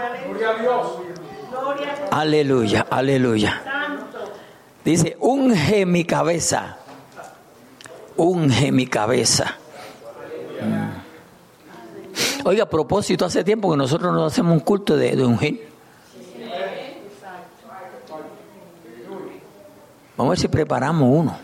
Aleluya, 2.12 2.88
aleluya. 2.90 3.62
Dice, 4.86 5.18
unge 5.20 5.86
mi 5.86 6.06
cabeza 6.06 6.78
unge 8.18 8.72
mi 8.72 8.88
cabeza. 8.88 9.58
Mm. 10.62 11.04
Oiga, 12.46 12.64
a 12.64 12.70
propósito, 12.70 13.26
hace 13.26 13.44
tiempo 13.44 13.72
que 13.72 13.78
nosotros 13.78 14.14
nos 14.14 14.32
hacemos 14.32 14.54
un 14.54 14.60
culto 14.60 14.96
de, 14.98 15.16
de 15.16 15.26
ungir. 15.26 15.68
Vamos 20.16 20.30
a 20.30 20.34
ver 20.34 20.40
si 20.40 20.48
preparamos 20.48 21.10
uno. 21.10 21.38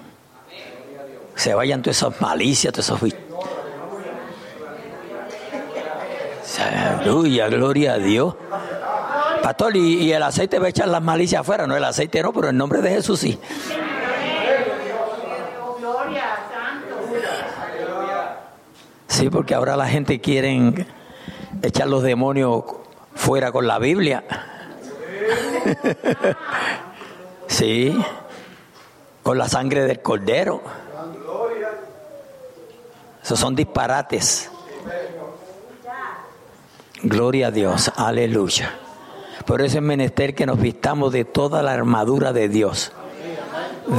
Se 1.36 1.53
vayan 1.53 1.82
todas 1.82 1.97
esas 1.97 2.19
malicias, 2.21 2.73
todos 2.73 2.86
esos 2.86 3.01
Aleluya, 6.60 7.47
gloria 7.47 7.93
a 7.93 7.97
Dios. 7.97 8.36
Pastor, 9.41 9.77
y, 9.77 10.03
y, 10.03 10.12
el 10.12 10.21
aceite 10.21 10.60
va 10.60 10.65
a 10.65 10.69
echar 10.69 10.89
las 10.89 11.01
malicias 11.01 11.41
afuera, 11.41 11.65
no 11.65 11.77
el 11.77 11.84
aceite 11.84 12.21
no, 12.21 12.34
pero 12.34 12.49
en 12.49 12.58
nombre 12.58 12.82
de 12.82 12.89
Jesús 12.89 13.21
sí. 13.21 13.39
Sí, 19.19 19.29
porque 19.29 19.53
ahora 19.53 19.75
la 19.75 19.89
gente 19.89 20.21
quiere 20.21 20.88
echar 21.62 21.88
los 21.88 22.03
demonios 22.03 22.63
fuera 23.15 23.51
con 23.51 23.67
la 23.67 23.77
Biblia. 23.77 24.23
sí, 27.47 28.01
con 29.21 29.38
la 29.38 29.49
sangre 29.49 29.84
del 29.84 30.01
cordero. 30.01 30.62
Esos 33.21 33.38
son 33.38 33.55
disparates. 33.55 34.49
Gloria 37.03 37.47
a 37.47 37.51
Dios, 37.51 37.91
aleluya. 37.97 38.71
Por 39.45 39.62
eso 39.62 39.79
es 39.79 39.84
menester 39.84 40.34
que 40.34 40.45
nos 40.45 40.62
vistamos 40.62 41.12
de 41.12 41.25
toda 41.25 41.62
la 41.62 41.73
armadura 41.73 42.32
de 42.32 42.47
Dios. 42.47 42.93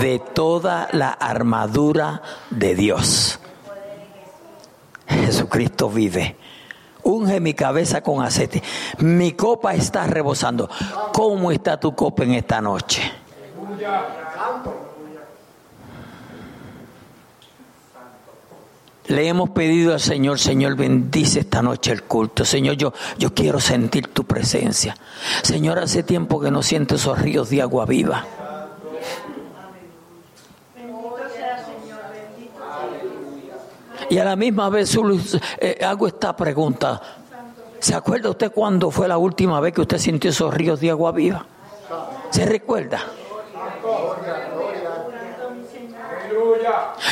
De 0.00 0.18
toda 0.18 0.88
la 0.92 1.10
armadura 1.10 2.22
de 2.48 2.74
Dios. 2.74 3.39
Jesucristo 5.30 5.88
vive. 5.88 6.36
Unge 7.04 7.40
mi 7.40 7.54
cabeza 7.54 8.02
con 8.02 8.22
aceite. 8.22 8.62
Mi 8.98 9.32
copa 9.32 9.74
está 9.74 10.06
rebosando. 10.06 10.68
¿Cómo 11.12 11.52
está 11.52 11.78
tu 11.78 11.94
copa 11.94 12.24
en 12.24 12.34
esta 12.34 12.60
noche? 12.60 13.00
Le 19.06 19.26
hemos 19.26 19.50
pedido 19.50 19.92
al 19.92 20.00
Señor, 20.00 20.38
Señor, 20.38 20.76
bendice 20.76 21.40
esta 21.40 21.62
noche 21.62 21.92
el 21.92 22.02
culto. 22.02 22.44
Señor, 22.44 22.76
yo, 22.76 22.92
yo 23.18 23.32
quiero 23.32 23.60
sentir 23.60 24.08
tu 24.08 24.24
presencia. 24.24 24.96
Señor, 25.42 25.78
hace 25.78 26.02
tiempo 26.02 26.40
que 26.40 26.50
no 26.50 26.62
siento 26.62 26.96
esos 26.96 27.18
ríos 27.18 27.50
de 27.50 27.62
agua 27.62 27.86
viva. 27.86 28.24
Y 34.10 34.18
a 34.18 34.24
la 34.24 34.34
misma 34.34 34.68
vez 34.68 34.92
eh, 35.60 35.78
hago 35.82 36.08
esta 36.08 36.36
pregunta. 36.36 37.00
¿Se 37.78 37.94
acuerda 37.94 38.28
usted 38.28 38.50
cuándo 38.50 38.90
fue 38.90 39.06
la 39.06 39.16
última 39.16 39.60
vez 39.60 39.72
que 39.72 39.82
usted 39.82 39.98
sintió 39.98 40.30
esos 40.30 40.52
ríos 40.52 40.80
de 40.80 40.90
agua 40.90 41.12
viva? 41.12 41.46
¿Se 42.30 42.44
recuerda? 42.44 43.00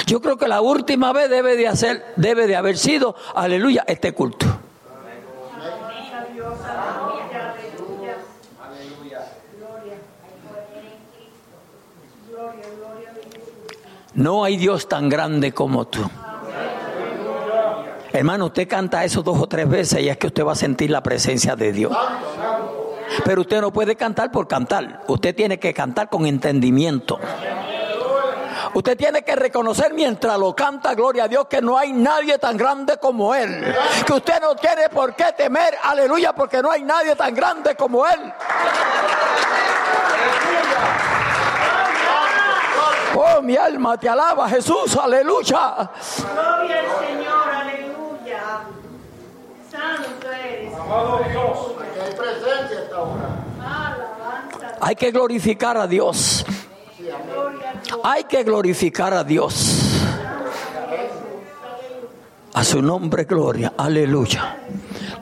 Yo 0.07 0.21
creo 0.21 0.37
que 0.37 0.49
la 0.49 0.61
última 0.61 1.13
vez 1.13 1.31
debe 1.31 1.57
de 1.57 2.03
debe 2.17 2.49
de 2.49 2.57
haber 2.57 2.77
sido, 2.77 3.15
aleluya, 3.35 3.85
este 3.87 4.13
culto. 4.13 4.47
No 14.15 14.43
hay 14.43 14.57
Dios 14.57 14.89
tan 14.89 15.09
grande 15.09 15.53
como 15.53 15.87
tú. 15.87 16.03
Hermano, 18.19 18.47
usted 18.47 18.67
canta 18.67 19.05
eso 19.05 19.23
dos 19.23 19.41
o 19.41 19.47
tres 19.47 19.69
veces 19.69 20.01
y 20.01 20.09
es 20.09 20.17
que 20.17 20.27
usted 20.27 20.45
va 20.45 20.51
a 20.51 20.57
sentir 20.57 20.91
la 20.91 21.05
presencia 21.05 21.55
de 21.55 21.71
Dios. 21.71 21.97
Pero 23.25 23.43
usted 23.43 23.61
no 23.61 23.73
puede 23.73 23.95
cantar 23.95 24.33
por 24.33 24.49
cantar. 24.49 25.05
Usted 25.07 25.37
tiene 25.37 25.61
que 25.61 25.73
cantar 25.73 26.09
con 26.09 26.27
entendimiento. 26.27 27.21
Usted 28.75 28.97
tiene 28.97 29.23
que 29.23 29.37
reconocer 29.37 29.95
mientras 29.95 30.37
lo 30.37 30.53
canta, 30.57 30.97
gloria 30.97 31.25
a 31.25 31.29
Dios, 31.29 31.47
que 31.47 31.63
no 31.63 31.79
hay 31.79 31.93
nadie 31.93 32.39
tan 32.39 32.57
grande 32.57 32.97
como 32.97 33.33
Él. 33.37 33.73
Que 34.05 34.13
usted 34.15 34.41
no 34.41 34.57
tiene 34.57 34.89
por 34.89 35.15
qué 35.15 35.27
temer, 35.37 35.77
aleluya, 35.81 36.33
porque 36.33 36.61
no 36.61 36.73
hay 36.73 36.83
nadie 36.83 37.15
tan 37.15 37.33
grande 37.33 37.77
como 37.77 38.05
Él. 38.05 38.33
Oh, 43.15 43.41
mi 43.43 43.57
alma 43.57 43.97
te 43.97 44.09
alaba, 44.09 44.49
Jesús, 44.49 44.97
aleluya. 44.97 45.91
Gloria 46.35 46.81
al 46.81 47.07
Señor, 47.07 47.68
Hay 54.81 54.97
que 54.97 55.11
glorificar 55.11 55.77
a 55.77 55.87
Dios. 55.87 56.47
Hay 58.03 58.25
que 58.25 58.43
glorificar 58.43 59.13
a 59.13 59.25
Dios. 59.25 60.03
A 62.55 62.65
su 62.65 62.81
nombre, 62.83 63.25
gloria. 63.25 63.75
Aleluya. 63.77 64.57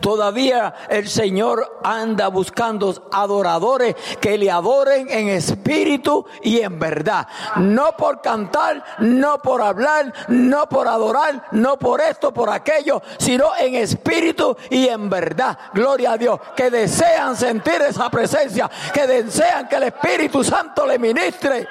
Todavía 0.00 0.74
el 0.88 1.08
Señor 1.08 1.78
anda 1.82 2.28
buscando 2.28 3.08
adoradores 3.12 3.94
que 4.20 4.38
le 4.38 4.50
adoren 4.50 5.08
en 5.10 5.28
espíritu 5.28 6.26
y 6.42 6.60
en 6.60 6.78
verdad. 6.78 7.26
No 7.56 7.96
por 7.96 8.20
cantar, 8.20 8.82
no 8.98 9.38
por 9.38 9.62
hablar, 9.62 10.12
no 10.28 10.68
por 10.68 10.88
adorar, 10.88 11.46
no 11.52 11.78
por 11.78 12.00
esto, 12.00 12.32
por 12.32 12.50
aquello, 12.50 13.02
sino 13.18 13.56
en 13.58 13.74
espíritu 13.76 14.56
y 14.70 14.88
en 14.88 15.08
verdad. 15.08 15.58
Gloria 15.72 16.12
a 16.12 16.18
Dios. 16.18 16.40
Que 16.54 16.70
desean 16.70 17.36
sentir 17.36 17.80
esa 17.82 18.10
presencia, 18.10 18.70
que 18.92 19.06
desean 19.06 19.68
que 19.68 19.76
el 19.76 19.84
Espíritu 19.84 20.42
Santo 20.42 20.86
le 20.86 20.98
ministre. 20.98 21.66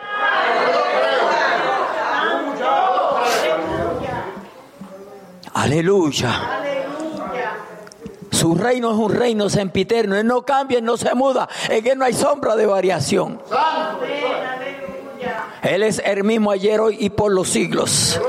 Aleluya. 5.53 6.64
Su 8.35 8.53
reino 8.53 8.91
es 8.91 8.97
un 8.97 9.15
reino 9.15 9.49
sempiterno. 9.49 10.17
Él 10.17 10.27
no 10.27 10.41
cambia, 10.41 10.81
no 10.81 10.97
se 10.97 11.15
muda. 11.15 11.47
En 11.69 11.87
Él 11.87 11.97
no 11.97 12.03
hay 12.03 12.13
sombra 12.13 12.57
de 12.57 12.65
variación. 12.65 13.41
Él 15.63 15.83
es 15.83 16.01
el 16.05 16.25
mismo 16.25 16.51
ayer, 16.51 16.81
hoy 16.81 16.97
y 16.99 17.09
por 17.09 17.31
los 17.31 17.47
siglos. 17.47 18.19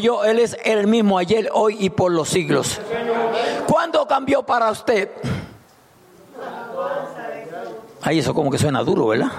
yo 0.00 0.24
Él 0.24 0.38
es 0.38 0.56
el 0.64 0.86
mismo 0.86 1.18
ayer, 1.18 1.50
hoy 1.52 1.76
y 1.78 1.90
por 1.90 2.12
los 2.12 2.30
siglos. 2.30 2.80
¿Cuándo 3.66 4.08
cambió 4.08 4.42
para 4.42 4.70
usted? 4.70 5.10
Ay, 8.00 8.20
eso 8.20 8.32
como 8.32 8.50
que 8.50 8.56
suena 8.56 8.82
duro, 8.82 9.08
¿verdad? 9.08 9.30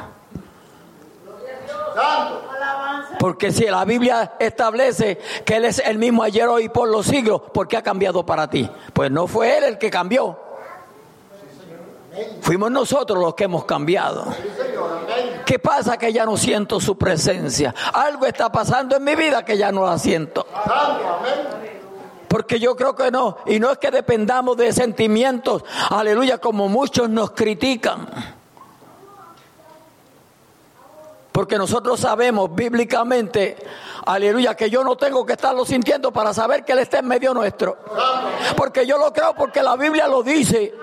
Porque 3.21 3.51
si 3.51 3.65
la 3.65 3.85
Biblia 3.85 4.33
establece 4.39 5.19
que 5.45 5.57
Él 5.57 5.65
es 5.65 5.77
el 5.77 5.99
mismo 5.99 6.23
ayer, 6.23 6.47
hoy 6.47 6.63
y 6.63 6.69
por 6.69 6.89
los 6.89 7.05
siglos, 7.05 7.43
¿por 7.53 7.67
qué 7.67 7.77
ha 7.77 7.83
cambiado 7.83 8.25
para 8.25 8.49
ti? 8.49 8.67
Pues 8.93 9.11
no 9.11 9.27
fue 9.27 9.59
Él 9.59 9.63
el 9.65 9.77
que 9.77 9.91
cambió. 9.91 10.39
Fuimos 12.41 12.71
nosotros 12.71 13.19
los 13.19 13.35
que 13.35 13.43
hemos 13.43 13.65
cambiado. 13.65 14.25
¿Qué 15.45 15.59
pasa 15.59 15.97
que 15.97 16.11
ya 16.11 16.25
no 16.25 16.35
siento 16.35 16.79
su 16.79 16.97
presencia? 16.97 17.75
Algo 17.93 18.25
está 18.25 18.51
pasando 18.51 18.95
en 18.95 19.03
mi 19.03 19.13
vida 19.13 19.45
que 19.45 19.55
ya 19.55 19.71
no 19.71 19.85
la 19.85 19.99
siento. 19.99 20.47
Porque 22.27 22.59
yo 22.59 22.75
creo 22.75 22.95
que 22.95 23.11
no. 23.11 23.37
Y 23.45 23.59
no 23.59 23.69
es 23.69 23.77
que 23.77 23.91
dependamos 23.91 24.57
de 24.57 24.73
sentimientos, 24.73 25.63
aleluya, 25.91 26.39
como 26.39 26.69
muchos 26.69 27.07
nos 27.07 27.29
critican. 27.31 28.40
Porque 31.31 31.57
nosotros 31.57 31.99
sabemos 31.99 32.53
bíblicamente, 32.53 33.57
Aleluya, 34.05 34.55
que 34.55 34.69
yo 34.69 34.83
no 34.83 34.95
tengo 34.95 35.25
que 35.25 35.33
estarlo 35.33 35.63
sintiendo 35.63 36.11
para 36.11 36.33
saber 36.33 36.65
que 36.65 36.71
Él 36.71 36.79
está 36.79 36.99
en 36.99 37.07
medio 37.07 37.33
nuestro. 37.33 37.77
Porque 38.57 38.85
yo 38.85 38.97
lo 38.97 39.13
creo 39.13 39.35
porque 39.35 39.61
la 39.61 39.75
Biblia 39.75 40.07
lo 40.07 40.23
dice. 40.23 40.73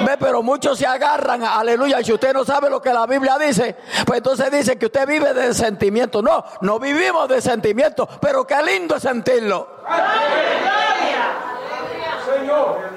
Ve, 0.00 0.16
pero 0.18 0.42
muchos 0.42 0.78
se 0.78 0.86
agarran, 0.86 1.42
aleluya, 1.42 2.00
y 2.00 2.04
si 2.04 2.12
usted 2.12 2.32
no 2.32 2.44
sabe 2.44 2.70
lo 2.70 2.80
que 2.80 2.92
la 2.92 3.06
Biblia 3.06 3.36
dice, 3.36 3.76
pues 4.06 4.18
entonces 4.18 4.50
dice 4.50 4.78
que 4.78 4.86
usted 4.86 5.06
vive 5.06 5.34
de 5.34 5.52
sentimiento. 5.52 6.22
No, 6.22 6.44
no 6.62 6.78
vivimos 6.78 7.28
de 7.28 7.42
sentimiento, 7.42 8.08
pero 8.20 8.46
qué 8.46 8.62
lindo 8.62 8.96
es 8.96 9.02
sentirlo. 9.02 9.68
Señor. 12.24 12.88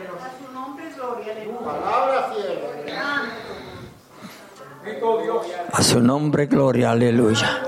A 5.74 5.84
su 5.84 6.00
nombre, 6.00 6.48
gloria, 6.48 6.92
aleluya. 6.92 7.64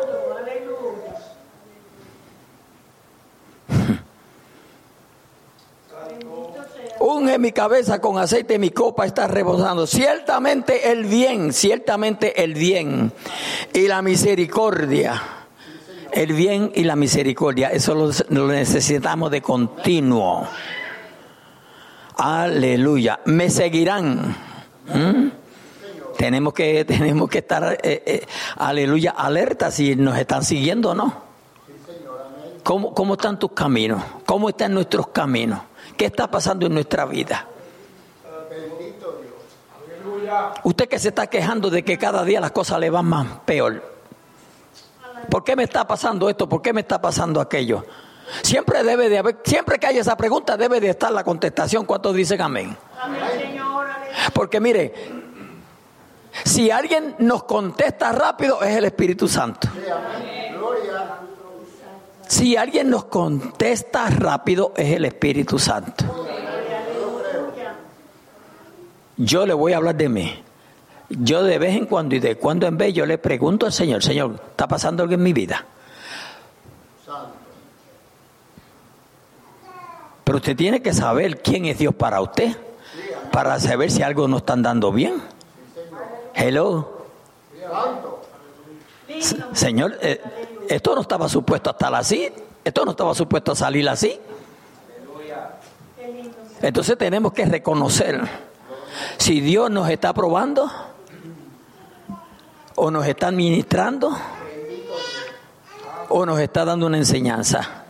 Unge 7.00 7.38
mi 7.38 7.52
cabeza 7.52 8.02
con 8.02 8.18
aceite, 8.18 8.58
mi 8.58 8.72
copa 8.72 9.06
está 9.06 9.28
rebosando. 9.28 9.86
Ciertamente 9.86 10.92
el 10.92 11.06
bien, 11.06 11.54
ciertamente 11.54 12.44
el 12.44 12.56
bien 12.56 13.12
y 13.74 13.88
la 13.88 14.02
misericordia. 14.02 15.22
El 16.12 16.34
bien 16.34 16.72
y 16.76 16.84
la 16.84 16.96
misericordia, 16.96 17.70
eso 17.70 17.96
lo, 17.96 18.48
necesitamos 18.48 19.32
de 19.32 19.42
continuo. 19.42 20.48
Aleluya. 22.18 23.20
Me 23.26 23.50
seguirán. 23.50 24.36
¿Mm? 24.94 25.43
Tenemos 26.18 26.54
que, 26.54 26.86
tenemos 26.86 27.30
que 27.30 27.40
estar, 27.40 27.78
eh, 27.84 28.04
eh, 28.06 28.26
aleluya, 28.58 29.12
alerta 29.12 29.72
si 29.72 29.96
nos 29.96 30.18
están 30.18 30.44
siguiendo 30.44 30.92
o 30.92 30.96
no. 30.96 31.34
¿Cómo, 32.64 32.94
¿Cómo 32.94 33.14
están 33.16 33.38
tus 33.38 33.52
caminos? 33.52 34.02
¿Cómo 34.26 34.50
están 34.50 34.74
nuestros 34.74 35.08
caminos? 35.08 35.60
¿Qué 35.98 36.06
está 36.06 36.32
pasando 36.32 36.66
en 36.66 36.74
nuestra 36.74 37.06
vida? 37.06 37.48
Usted 40.64 40.88
que 40.88 41.00
se 41.00 41.10
está 41.10 41.28
quejando 41.28 41.70
de 41.70 41.84
que 41.84 41.98
cada 41.98 42.24
día 42.24 42.40
las 42.40 42.52
cosas 42.52 42.80
le 42.80 42.90
van 42.90 43.06
más 43.06 43.28
peor. 43.46 43.84
¿Por 45.30 45.44
qué 45.44 45.56
me 45.56 45.64
está 45.64 45.86
pasando 45.88 46.30
esto? 46.30 46.48
¿Por 46.48 46.62
qué 46.62 46.74
me 46.74 46.82
está 46.82 47.02
pasando 47.02 47.40
aquello? 47.42 47.86
Siempre 48.42 48.84
debe 48.84 49.10
de 49.10 49.18
haber, 49.18 49.38
siempre 49.44 49.80
que 49.80 49.88
haya 49.88 50.02
esa 50.02 50.18
pregunta 50.18 50.58
debe 50.58 50.80
de 50.80 50.90
estar 50.90 51.12
la 51.12 51.24
contestación. 51.24 51.86
¿Cuántos 51.86 52.16
dicen 52.16 52.42
amén? 52.42 52.76
Porque 54.34 54.60
mire, 54.60 54.94
si 56.44 56.72
alguien 56.72 57.16
nos 57.20 57.44
contesta 57.44 58.12
rápido 58.12 58.62
es 58.64 58.76
el 58.76 58.86
Espíritu 58.86 59.28
Santo. 59.28 59.68
Si 62.28 62.58
alguien 62.58 62.90
nos 62.90 63.06
contesta 63.06 64.10
rápido 64.10 64.74
es 64.76 64.96
el 64.96 65.06
Espíritu 65.06 65.60
Santo. 65.60 66.06
Yo 69.18 69.46
le 69.46 69.54
voy 69.54 69.74
a 69.74 69.78
hablar 69.78 69.96
de 69.96 70.10
mí. 70.10 70.44
Yo 71.10 71.44
de 71.44 71.60
vez 71.60 71.76
en 71.76 71.86
cuando 71.86 72.16
y 72.16 72.20
de 72.20 72.38
cuando 72.38 72.66
en 72.66 72.78
vez 72.78 72.94
yo 72.94 73.06
le 73.06 73.20
pregunto 73.20 73.68
al 73.68 73.74
Señor, 73.74 74.02
Señor, 74.02 74.40
¿está 74.50 74.68
pasando 74.68 75.04
algo 75.04 75.14
en 75.14 75.22
mi 75.22 75.34
vida? 75.34 75.66
Pero 80.24 80.38
usted 80.38 80.56
tiene 80.56 80.82
que 80.82 80.94
saber 80.94 81.42
quién 81.42 81.66
es 81.66 81.78
Dios 81.78 81.94
para 81.94 82.22
usted, 82.22 82.56
para 83.32 83.60
saber 83.60 83.92
si 83.92 84.02
algo 84.02 84.28
no 84.28 84.38
está 84.38 84.54
andando 84.54 84.92
bien. 84.92 85.22
Hello. 86.34 87.06
Señor, 89.54 89.98
eh, 90.02 90.22
esto 90.68 90.96
no 90.96 91.02
estaba 91.02 91.30
supuesto 91.30 91.70
a 91.70 91.74
estar 91.74 91.94
así, 91.96 92.32
esto 92.64 92.86
no 92.86 92.92
estaba 92.92 93.14
supuesto 93.14 93.52
a 93.52 93.56
salir 93.56 93.88
así. 93.88 94.20
Entonces 96.62 96.98
tenemos 96.98 97.34
que 97.34 97.46
reconocer 97.46 98.22
si 99.18 99.42
Dios 99.42 99.70
nos 99.70 99.90
está 99.90 100.14
probando 100.14 100.72
o 102.76 102.90
nos 102.90 103.06
está 103.06 103.28
administrando 103.28 104.16
o 106.10 106.26
nos 106.26 106.40
está 106.40 106.66
dando 106.66 106.88
una 106.88 106.98
enseñanza 106.98 107.84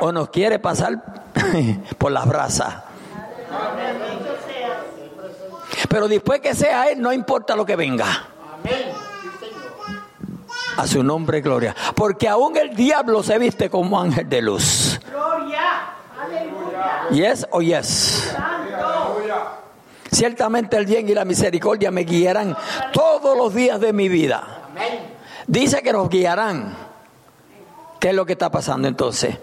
o 0.00 0.12
nos 0.12 0.28
quiere 0.28 0.58
pasar 0.58 1.24
por 1.98 2.12
las 2.12 2.26
brasas. 2.26 2.91
Pero 5.88 6.08
después 6.08 6.40
que 6.40 6.54
sea 6.54 6.90
Él, 6.90 7.00
no 7.00 7.12
importa 7.12 7.56
lo 7.56 7.64
que 7.66 7.76
venga. 7.76 8.26
A 10.76 10.86
su 10.86 11.02
nombre, 11.02 11.40
gloria. 11.40 11.74
Porque 11.94 12.28
aún 12.28 12.56
el 12.56 12.74
diablo 12.74 13.22
se 13.22 13.38
viste 13.38 13.68
como 13.68 14.00
ángel 14.00 14.28
de 14.28 14.42
luz. 14.42 15.00
Gloria. 15.10 15.60
Aleluya. 16.18 17.08
Yes 17.10 17.46
o 17.50 17.60
yes. 17.60 18.34
Ciertamente 20.10 20.76
el 20.76 20.86
bien 20.86 21.08
y 21.08 21.14
la 21.14 21.24
misericordia 21.24 21.90
me 21.90 22.02
guiarán 22.02 22.56
todos 22.92 23.36
los 23.36 23.54
días 23.54 23.80
de 23.80 23.92
mi 23.92 24.08
vida. 24.08 24.68
Dice 25.46 25.82
que 25.82 25.92
nos 25.92 26.08
guiarán. 26.08 26.74
¿Qué 27.98 28.10
es 28.10 28.14
lo 28.14 28.26
que 28.26 28.32
está 28.32 28.50
pasando 28.50 28.88
entonces? 28.88 29.36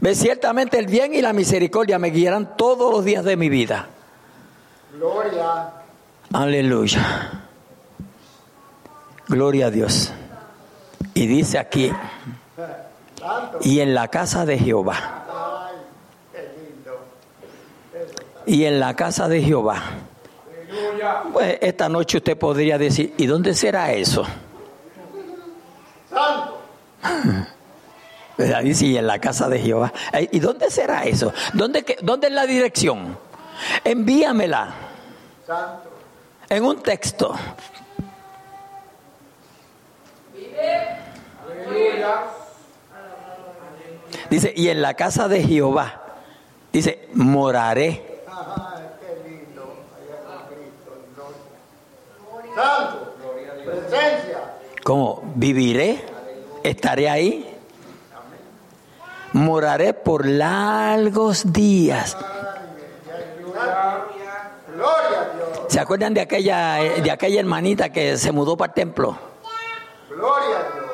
¿Ve? 0.00 0.14
Ciertamente 0.14 0.78
el 0.78 0.86
bien 0.86 1.14
y 1.14 1.20
la 1.20 1.32
misericordia 1.32 1.98
me 1.98 2.10
guiarán 2.10 2.56
todos 2.56 2.92
los 2.92 3.04
días 3.04 3.24
de 3.24 3.36
mi 3.36 3.48
vida. 3.48 3.88
Gloria. 4.92 5.72
Aleluya. 6.32 7.30
Gloria 9.26 9.66
a 9.66 9.70
Dios. 9.70 10.12
Y 11.14 11.26
dice 11.26 11.58
aquí, 11.58 11.90
y 13.62 13.80
en 13.80 13.94
la 13.94 14.08
casa 14.08 14.44
de 14.44 14.58
Jehová. 14.58 15.24
Y 18.44 18.64
en 18.64 18.80
la 18.80 18.94
casa 18.94 19.28
de 19.28 19.42
Jehová. 19.42 19.80
Pues 21.32 21.58
esta 21.60 21.88
noche 21.88 22.18
usted 22.18 22.36
podría 22.36 22.76
decir, 22.76 23.14
¿y 23.16 23.26
dónde 23.26 23.54
será 23.54 23.92
eso? 23.92 24.26
Santo. 26.10 26.58
Dice, 28.62 28.86
y 28.86 28.96
en 28.96 29.06
la 29.06 29.18
casa 29.20 29.48
de 29.48 29.58
Jehová. 29.58 29.92
¿Y 30.30 30.40
dónde 30.40 30.70
será 30.70 31.04
eso? 31.04 31.32
¿Dónde, 31.52 31.84
dónde 32.02 32.26
es 32.26 32.32
la 32.32 32.46
dirección? 32.46 33.16
Envíamela. 33.84 34.74
En 36.48 36.64
un 36.64 36.82
texto. 36.82 37.34
Dice, 44.30 44.52
y 44.56 44.68
en 44.68 44.80
la 44.80 44.94
casa 44.94 45.28
de 45.28 45.42
Jehová, 45.42 46.00
dice, 46.72 47.08
moraré. 47.14 48.22
¿Cómo? 54.82 55.22
¿Viviré? 55.34 56.04
¿Estaré 56.62 57.08
ahí? 57.08 57.48
Moraré 59.32 59.94
por 59.94 60.26
largos 60.26 61.52
días. 61.52 62.16
¿Se 65.72 65.80
acuerdan 65.80 66.12
de 66.12 66.20
aquella, 66.20 66.74
de 67.02 67.10
aquella 67.10 67.40
hermanita 67.40 67.88
que 67.88 68.18
se 68.18 68.30
mudó 68.30 68.58
para 68.58 68.72
el 68.72 68.74
templo? 68.74 69.16
Gloria 70.10 70.58
a 70.58 70.62
Dios. 70.74 70.84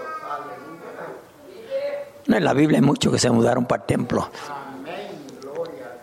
No, 2.29 2.37
en 2.37 2.45
la 2.45 2.53
Biblia 2.53 2.79
hay 2.79 2.85
muchos 2.85 3.13
que 3.13 3.19
se 3.19 3.29
mudaron 3.29 3.67
para 3.67 3.83
el 3.83 3.87
templo. 3.89 4.31
Amén. 4.49 5.27
Gloria 5.43 5.99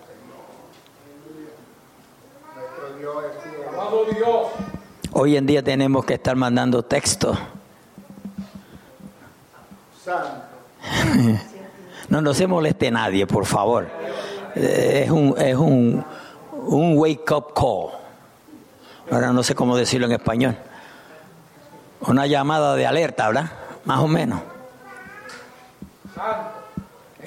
al 3.30 3.42
Señor. 3.42 4.14
Dios. 4.14 4.48
Hoy 5.14 5.38
en 5.38 5.46
día 5.46 5.64
tenemos 5.64 6.04
que 6.04 6.16
estar 6.16 6.36
mandando 6.36 6.84
textos. 6.84 7.38
no, 12.10 12.22
no 12.22 12.34
se 12.34 12.46
moleste 12.46 12.92
nadie, 12.92 13.26
por 13.26 13.46
favor. 13.46 13.88
Eh, 14.54 15.04
es 15.06 15.12
un, 15.12 15.34
es 15.38 15.56
un, 15.56 16.04
un 16.52 16.98
wake 16.98 17.32
up 17.32 17.54
call. 17.54 18.05
Ahora 19.12 19.32
no 19.32 19.44
sé 19.44 19.56
cómo 19.56 19.78
decirlo 19.78 20.08
en 20.08 20.14
español. 20.14 20.58
Una 22.02 22.26
llamada 22.28 22.76
de 22.76 22.86
alerta, 22.86 23.28
¿verdad? 23.28 23.52
Más 23.86 24.00
o 24.00 24.08
menos. 24.08 24.42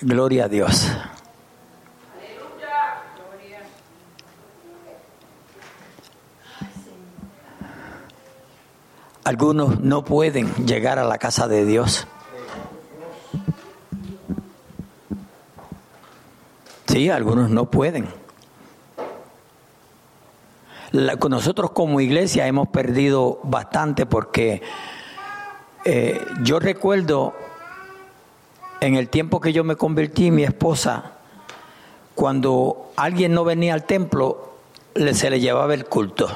Gloria 0.00 0.44
a 0.44 0.48
Dios. 0.48 0.90
Algunos 9.24 9.80
no 9.80 10.04
pueden 10.04 10.54
llegar 10.66 10.98
a 10.98 11.04
la 11.04 11.18
casa 11.18 11.48
de 11.48 11.66
Dios. 11.66 12.06
Sí, 16.86 17.10
algunos 17.10 17.50
no 17.50 17.66
pueden. 17.66 18.08
Nosotros 20.92 21.72
como 21.72 22.00
iglesia 22.00 22.46
hemos 22.46 22.68
perdido 22.68 23.40
bastante 23.42 24.06
porque 24.06 24.62
eh, 25.84 26.20
yo 26.42 26.58
recuerdo 26.58 27.34
En 28.80 28.94
el 28.94 29.08
tiempo 29.08 29.40
que 29.40 29.52
yo 29.52 29.64
me 29.64 29.74
convertí, 29.74 30.30
mi 30.30 30.44
esposa, 30.44 31.12
cuando 32.14 32.92
alguien 32.96 33.32
no 33.32 33.42
venía 33.42 33.74
al 33.74 33.84
templo, 33.84 34.54
se 34.94 35.30
le 35.30 35.40
llevaba 35.40 35.74
el 35.74 35.84
culto. 35.86 36.28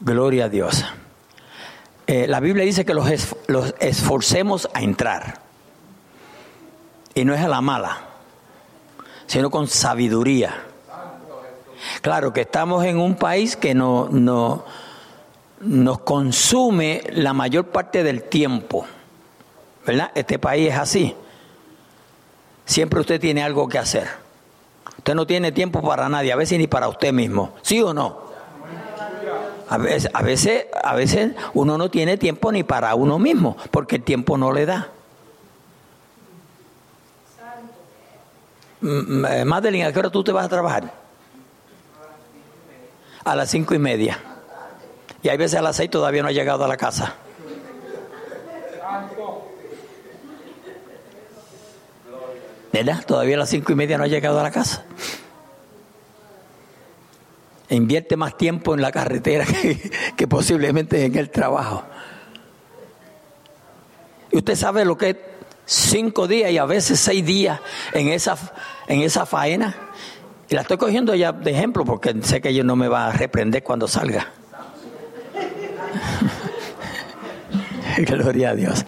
Gloria 0.00 0.46
a 0.46 0.48
Dios. 0.48 0.84
Eh, 2.08 2.26
la 2.26 2.40
Biblia 2.40 2.64
dice 2.64 2.84
que 2.84 2.94
los 2.94 3.08
esforcemos 3.78 4.68
a 4.74 4.82
entrar. 4.82 5.40
Y 7.14 7.24
no 7.24 7.32
es 7.32 7.40
a 7.40 7.48
la 7.48 7.60
mala, 7.60 8.13
sino 9.26 9.50
con 9.50 9.68
sabiduría. 9.68 10.64
Claro 12.00 12.32
que 12.32 12.42
estamos 12.42 12.84
en 12.84 12.98
un 12.98 13.14
país 13.14 13.56
que 13.56 13.74
no, 13.74 14.08
no, 14.10 14.64
nos 15.60 16.00
consume 16.00 17.02
la 17.12 17.32
mayor 17.32 17.66
parte 17.66 18.02
del 18.02 18.24
tiempo. 18.24 18.86
¿Verdad? 19.86 20.10
Este 20.14 20.38
país 20.38 20.70
es 20.70 20.78
así. 20.78 21.14
Siempre 22.64 23.00
usted 23.00 23.20
tiene 23.20 23.42
algo 23.42 23.68
que 23.68 23.78
hacer. 23.78 24.08
Usted 24.98 25.14
no 25.14 25.26
tiene 25.26 25.52
tiempo 25.52 25.82
para 25.82 26.08
nadie, 26.08 26.32
a 26.32 26.36
veces 26.36 26.58
ni 26.58 26.66
para 26.66 26.88
usted 26.88 27.12
mismo. 27.12 27.54
¿Sí 27.62 27.80
o 27.82 27.92
no? 27.92 28.24
A 29.68 29.78
veces, 29.78 30.10
a 30.12 30.22
veces, 30.22 30.66
a 30.82 30.94
veces 30.94 31.32
uno 31.52 31.76
no 31.76 31.90
tiene 31.90 32.16
tiempo 32.16 32.52
ni 32.52 32.62
para 32.62 32.94
uno 32.94 33.18
mismo, 33.18 33.56
porque 33.70 33.96
el 33.96 34.02
tiempo 34.02 34.38
no 34.38 34.52
le 34.52 34.66
da. 34.66 34.88
Madeline, 38.84 39.86
¿a 39.86 39.92
qué 39.92 39.98
hora 39.98 40.10
tú 40.10 40.22
te 40.22 40.30
vas 40.30 40.44
a 40.44 40.48
trabajar? 40.48 40.92
A 43.24 43.34
las 43.34 43.50
cinco 43.50 43.74
y 43.74 43.78
media. 43.78 44.18
Y 45.22 45.30
hay 45.30 45.38
veces 45.38 45.58
a 45.58 45.62
las 45.62 45.76
seis 45.76 45.88
todavía 45.88 46.22
no 46.22 46.28
ha 46.28 46.32
llegado 46.32 46.64
a 46.64 46.68
la 46.68 46.76
casa. 46.76 47.14
¿Verdad? 52.74 53.04
Todavía 53.06 53.36
a 53.36 53.38
las 53.38 53.48
cinco 53.48 53.72
y 53.72 53.74
media 53.74 53.96
no 53.96 54.04
ha 54.04 54.08
llegado 54.08 54.38
a 54.38 54.42
la 54.42 54.50
casa. 54.50 54.84
Invierte 57.70 58.18
más 58.18 58.36
tiempo 58.36 58.74
en 58.74 58.82
la 58.82 58.92
carretera 58.92 59.46
que, 60.16 60.28
posiblemente 60.28 61.06
en 61.06 61.16
el 61.16 61.30
trabajo. 61.30 61.84
Y 64.30 64.36
usted 64.36 64.56
sabe 64.56 64.84
lo 64.84 64.98
que 64.98 65.10
es 65.10 65.16
cinco 65.64 66.28
días 66.28 66.50
y 66.50 66.58
a 66.58 66.66
veces 66.66 67.00
seis 67.00 67.24
días 67.24 67.60
en 67.94 68.08
esa, 68.08 68.36
en 68.86 69.02
esa 69.02 69.26
faena. 69.26 69.74
Y 70.48 70.54
la 70.54 70.62
estoy 70.62 70.76
cogiendo 70.76 71.14
ya 71.14 71.32
de 71.32 71.50
ejemplo 71.50 71.84
porque 71.84 72.14
sé 72.22 72.40
que 72.40 72.50
ella 72.50 72.64
no 72.64 72.76
me 72.76 72.88
va 72.88 73.06
a 73.08 73.12
reprender 73.12 73.62
cuando 73.62 73.88
salga. 73.88 74.28
Gloria 77.98 78.50
a 78.50 78.54
Dios. 78.54 78.84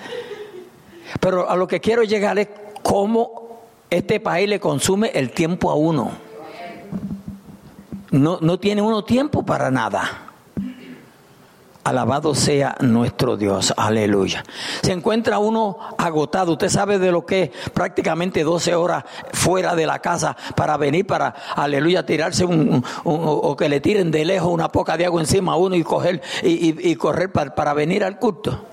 Pero 1.21 1.49
a 1.49 1.57
lo 1.57 1.67
que 1.67 1.81
quiero 1.81 2.03
llegar 2.03 2.39
es 2.39 2.49
cómo 2.83 3.61
este 3.91 4.21
país 4.21 4.49
le 4.49 4.61
consume 4.61 5.11
el 5.15 5.31
tiempo 5.31 5.71
a 5.71 5.75
uno. 5.75 6.13
No, 8.11 8.39
no 8.41 8.59
tiene 8.59 8.83
uno 8.83 9.05
tiempo 9.05 9.45
para 9.45 9.71
nada. 9.71 10.26
Alabado 11.87 12.35
sea 12.35 12.75
nuestro 12.81 13.37
Dios, 13.37 13.73
aleluya. 13.77 14.43
Se 14.83 14.91
encuentra 14.91 15.39
uno 15.39 15.79
agotado, 15.97 16.51
usted 16.51 16.69
sabe 16.69 16.99
de 16.99 17.13
lo 17.13 17.25
que 17.25 17.45
es 17.45 17.71
prácticamente 17.71 18.43
12 18.43 18.75
horas 18.75 19.05
fuera 19.33 19.77
de 19.77 19.87
la 19.87 20.01
casa 20.01 20.37
para 20.57 20.77
venir 20.79 21.07
para, 21.07 21.29
aleluya, 21.55 22.05
tirarse 22.05 22.45
un, 22.45 22.85
o 23.05 23.57
que 23.57 23.69
le 23.69 23.79
tiren 23.79 24.11
de 24.11 24.25
lejos 24.25 24.53
una 24.53 24.69
poca 24.69 24.97
de 24.97 25.07
agua 25.07 25.21
encima 25.21 25.53
a 25.53 25.57
uno 25.57 25.77
y 25.77 25.85
coger 25.85 26.21
y, 26.43 26.97
correr 26.97 27.31
para, 27.31 27.55
para 27.55 27.73
venir 27.73 28.03
al 28.03 28.19
culto. 28.19 28.65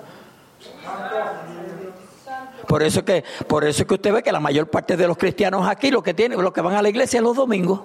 Por 2.67 2.81
eso 2.81 3.05
que, 3.05 3.23
por 3.45 3.63
eso 3.63 3.83
es 3.83 3.87
que 3.87 3.93
usted 3.93 4.11
ve 4.11 4.23
que 4.23 4.31
la 4.31 4.39
mayor 4.39 4.71
parte 4.71 4.97
de 4.97 5.05
los 5.05 5.17
cristianos 5.17 5.67
aquí 5.67 5.91
lo 5.91 6.01
que 6.01 6.15
tienen, 6.15 6.41
los 6.41 6.51
que 6.51 6.61
van 6.61 6.73
a 6.73 6.81
la 6.81 6.89
iglesia 6.89 7.21
los 7.21 7.35
domingos. 7.35 7.81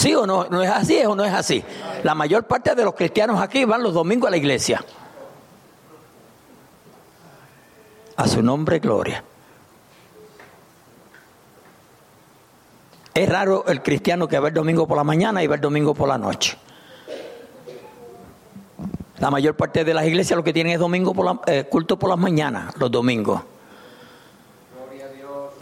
¿Sí 0.00 0.14
o 0.14 0.26
no? 0.26 0.46
¿No 0.48 0.62
es 0.62 0.70
así 0.70 0.98
o 1.04 1.14
no 1.14 1.26
es 1.26 1.34
así? 1.34 1.62
La 2.04 2.14
mayor 2.14 2.44
parte 2.44 2.74
de 2.74 2.84
los 2.84 2.94
cristianos 2.94 3.38
aquí 3.38 3.66
van 3.66 3.82
los 3.82 3.92
domingos 3.92 4.28
a 4.28 4.30
la 4.30 4.38
iglesia. 4.38 4.82
A 8.16 8.26
su 8.26 8.42
nombre, 8.42 8.78
gloria. 8.78 9.22
Es 13.12 13.28
raro 13.28 13.66
el 13.66 13.82
cristiano 13.82 14.26
que 14.26 14.38
va 14.38 14.48
el 14.48 14.54
domingo 14.54 14.88
por 14.88 14.96
la 14.96 15.04
mañana 15.04 15.44
y 15.44 15.46
va 15.46 15.56
el 15.56 15.60
domingo 15.60 15.92
por 15.92 16.08
la 16.08 16.16
noche. 16.16 16.56
La 19.18 19.30
mayor 19.30 19.54
parte 19.54 19.84
de 19.84 19.92
las 19.92 20.06
iglesias 20.06 20.34
lo 20.34 20.42
que 20.42 20.54
tienen 20.54 20.72
es 20.72 20.78
domingo 20.78 21.12
por 21.12 21.42
eh, 21.46 21.64
culto 21.64 21.98
por 21.98 22.08
las 22.08 22.18
mañanas, 22.18 22.74
los 22.78 22.90
domingos. 22.90 23.42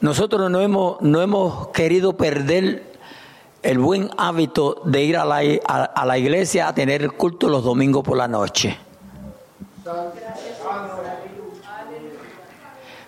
Nosotros 0.01 0.49
no 0.49 0.61
hemos, 0.61 1.01
no 1.01 1.23
hemos 1.23 1.71
querido 1.71 2.17
perder 2.17 2.98
el 3.63 3.79
buen 3.79 4.11
hábito 4.17 4.83
de 4.85 5.03
ir 5.03 5.17
a 5.17 5.25
la, 5.25 5.41
a, 5.67 6.07
la 6.07 6.19
iglesia 6.19 6.69
a 6.69 6.75
tener 6.75 7.03
el 7.03 7.13
culto 7.13 7.49
los 7.49 7.65
domingos 7.65 8.05
por 8.05 8.17
la 8.17 8.29
noche. 8.29 8.79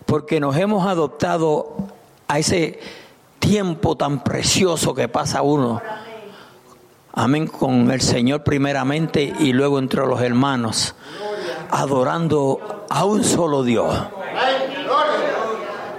Porque 0.07 0.41
nos 0.41 0.57
hemos 0.57 0.87
adoptado 0.87 1.77
a 2.27 2.39
ese 2.39 2.81
tiempo 3.39 3.97
tan 3.97 4.25
precioso 4.25 4.95
que 4.95 5.09
pasa 5.09 5.43
uno. 5.43 5.81
Amén, 7.13 7.47
con 7.47 7.91
el 7.91 8.01
Señor 8.01 8.45
primeramente 8.45 9.33
y 9.39 9.53
luego 9.53 9.79
entre 9.79 10.07
los 10.07 10.21
hermanos, 10.23 10.95
adorando 11.71 12.87
a 12.89 13.05
un 13.05 13.25
solo 13.25 13.63
Dios. 13.63 13.97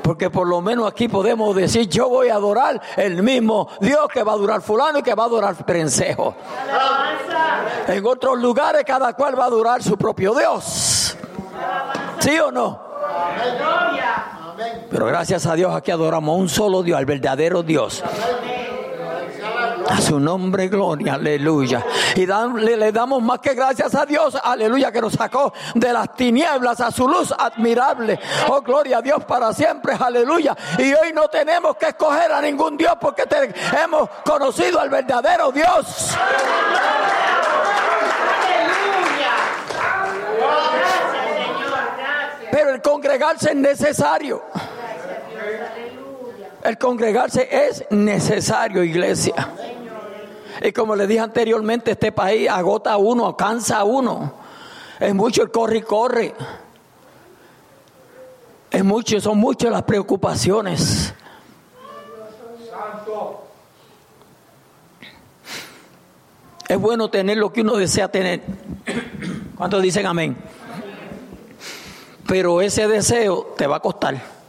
Porque 0.02 0.30
por 0.30 0.47
lo 0.47 0.62
menos 0.62 0.88
aquí 0.88 1.08
podemos 1.08 1.56
decir, 1.56 1.88
yo 1.88 2.10
voy 2.10 2.30
a 2.30 2.36
adorar 2.36 2.82
el 2.97 3.22
mismo 3.22 3.68
Dios 3.80 4.08
que 4.12 4.24
va 4.24 4.32
a 4.32 4.36
adorar 4.36 4.62
fulano 4.62 4.99
y 4.99 5.04
que 5.04 5.14
va 5.14 5.24
a 5.24 5.26
adorar 5.28 5.56
prensejo. 5.66 6.36
En 7.88 8.06
otros 8.06 8.39
lugares 8.39 8.84
cada 8.86 9.14
cual 9.14 9.38
va 9.39 9.43
a 9.43 9.47
adorar 9.47 9.84
su 9.84 9.97
propio 9.97 10.34
Dios. 10.34 11.18
¿Sí 12.20 12.39
o 12.39 12.52
no? 12.52 12.91
Pero 14.89 15.06
gracias 15.08 15.45
a 15.45 15.56
Dios 15.56 15.74
aquí 15.74 15.91
adoramos 15.91 16.34
a 16.34 16.38
un 16.38 16.49
solo 16.49 16.84
Dios, 16.84 16.97
al 16.97 17.06
verdadero 17.06 17.64
Dios. 17.64 18.04
A 19.91 19.99
su 19.99 20.21
nombre, 20.21 20.69
gloria, 20.69 21.15
aleluya. 21.15 21.85
Y 22.15 22.25
le, 22.25 22.91
damos 22.93 23.21
más 23.21 23.39
que 23.39 23.53
gracias 23.53 23.93
a 23.93 24.05
Dios, 24.05 24.37
aleluya, 24.41 24.89
que 24.89 25.01
nos 25.01 25.13
sacó 25.13 25.51
de 25.75 25.91
las 25.91 26.15
tinieblas 26.15 26.79
a 26.79 26.91
su 26.91 27.09
luz 27.09 27.33
admirable. 27.37 28.17
Oh, 28.47 28.61
gloria 28.61 28.99
a 28.99 29.01
Dios 29.01 29.25
para 29.25 29.51
siempre, 29.51 29.93
aleluya. 29.99 30.55
Y 30.77 30.93
hoy 30.93 31.11
no 31.13 31.27
tenemos 31.27 31.75
que 31.75 31.87
escoger 31.87 32.31
a 32.31 32.41
ningún 32.41 32.77
Dios 32.77 32.93
porque 33.01 33.23
hemos 33.83 34.09
conocido 34.23 34.79
al 34.79 34.89
verdadero 34.89 35.51
Dios. 35.51 36.15
Pero 42.49 42.69
el 42.75 42.81
congregarse 42.81 43.49
es 43.49 43.55
necesario. 43.57 44.41
El 46.63 46.77
congregarse 46.77 47.49
es 47.51 47.83
necesario, 47.89 48.83
iglesia. 48.83 49.49
Y 50.64 50.72
como 50.74 50.95
le 50.95 51.07
dije 51.07 51.20
anteriormente, 51.20 51.91
este 51.91 52.12
país 52.12 52.47
agota 52.47 52.93
a 52.93 52.97
uno, 52.97 53.36
cansa 53.36 53.78
a 53.78 53.84
uno. 53.84 54.34
Es 54.99 55.16
mucho 55.16 55.41
el 55.41 55.49
corre 55.49 55.78
y 55.78 55.82
corre. 55.82 56.36
Es 58.70 58.84
mucho, 58.84 59.20
son 59.20 59.39
muchas 59.39 59.72
las 59.72 59.82
preocupaciones. 59.84 61.14
Es 66.68 66.80
bueno 66.80 67.09
tener 67.09 67.38
lo 67.38 67.51
que 67.51 67.62
uno 67.62 67.76
desea 67.76 68.07
tener. 68.09 68.41
¿Cuántos 69.57 69.82
dicen 69.82 70.05
amén? 70.05 70.38
Pero 72.28 72.62
ese 72.62 72.88
deseo 72.88 73.55
te 73.57 73.66
va 73.66 73.78
a 73.78 73.80
costar. 73.82 74.40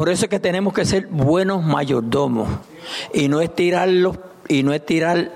Por 0.00 0.08
eso 0.08 0.24
es 0.24 0.30
que 0.30 0.40
tenemos 0.40 0.72
que 0.72 0.86
ser 0.86 1.08
buenos 1.08 1.62
mayordomos 1.62 2.48
y 3.12 3.28
no 3.28 3.42
estirar 3.42 3.86
los, 3.86 4.16
y 4.48 4.62
no 4.62 4.72
estirar 4.72 5.30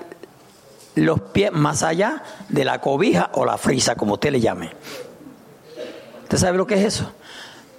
los 0.95 1.21
pies 1.21 1.51
más 1.51 1.83
allá 1.83 2.23
de 2.49 2.65
la 2.65 2.81
cobija 2.81 3.29
o 3.33 3.45
la 3.45 3.59
frisa, 3.59 3.93
como 3.93 4.13
usted 4.13 4.31
le 4.31 4.41
llame. 4.41 4.71
¿Usted 6.23 6.37
sabe 6.39 6.57
lo 6.57 6.65
que 6.65 6.73
es 6.73 6.95
eso? 6.95 7.11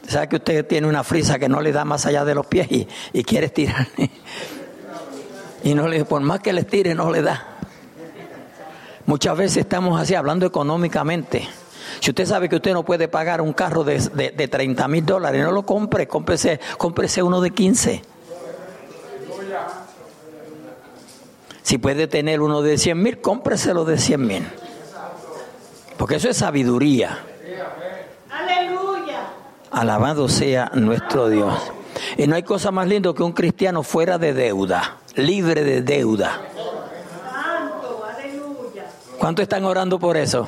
¿Sabe 0.07 0.29
que 0.29 0.37
usted 0.37 0.65
tiene 0.65 0.87
una 0.87 1.03
frisa 1.03 1.41
que 1.41 1.49
no 1.49 1.61
le 1.61 1.73
da 1.73 1.85
más 1.85 2.07
allá 2.07 2.25
de 2.25 2.37
los 2.37 2.47
pies 2.47 2.71
y, 2.71 2.87
y 3.13 3.25
quiere 3.25 3.47
estirar? 3.47 3.89
y 5.65 5.75
no 5.75 5.89
le, 5.89 6.05
por 6.05 6.23
más 6.23 6.39
que 6.39 6.53
le 6.53 6.61
estire, 6.61 6.95
no 6.95 7.11
le 7.11 7.21
da. 7.21 7.49
Muchas 9.07 9.37
veces 9.37 9.57
estamos 9.57 10.01
así 10.01 10.15
hablando 10.15 10.47
económicamente. 10.47 11.49
Si 12.01 12.11
usted 12.11 12.27
sabe 12.27 12.49
que 12.49 12.57
usted 12.57 12.73
no 12.73 12.85
puede 12.85 13.09
pagar 13.09 13.41
un 13.41 13.53
carro 13.53 13.85
de, 13.85 13.99
de, 13.99 14.49
30 14.49 14.89
mil 14.89 15.05
dólares, 15.05 15.43
no 15.43 15.53
lo 15.53 15.65
compre, 15.65 16.07
cómprese, 16.07 16.61
cómprese 16.79 17.23
uno 17.23 17.41
de 17.41 17.51
15. 17.51 18.03
Si 21.63 21.79
puede 21.79 22.07
tener 22.07 22.41
uno 22.41 22.63
de 22.63 22.79
100 22.79 23.03
mil, 23.03 23.21
cómpreselo 23.21 23.85
de 23.85 23.99
100 23.99 24.27
mil. 24.27 24.47
Porque 25.97 26.17
eso 26.17 26.29
es 26.29 26.37
sabiduría. 26.37 27.25
Aleluya. 28.31 29.27
Alabado 29.71 30.29
sea 30.29 30.71
nuestro 30.75 31.29
Dios. 31.29 31.73
Y 32.17 32.27
no 32.27 32.37
hay 32.37 32.43
cosa 32.43 32.71
más 32.71 32.87
lindo 32.87 33.15
que 33.15 33.23
un 33.23 33.33
cristiano 33.33 33.83
fuera 33.83 34.19
de 34.19 34.33
deuda, 34.33 34.99
libre 35.17 35.65
de 35.65 35.83
deuda. 35.83 36.41
¿Cuántos 39.19 39.43
están 39.43 39.65
orando 39.65 39.99
por 39.99 40.17
eso? 40.17 40.47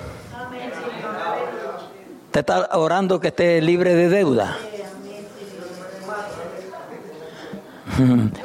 ¿Te 2.30 2.40
está 2.40 2.68
orando 2.76 3.20
que 3.20 3.28
esté 3.28 3.60
libre 3.62 3.94
de 3.94 4.08
deuda? 4.08 4.56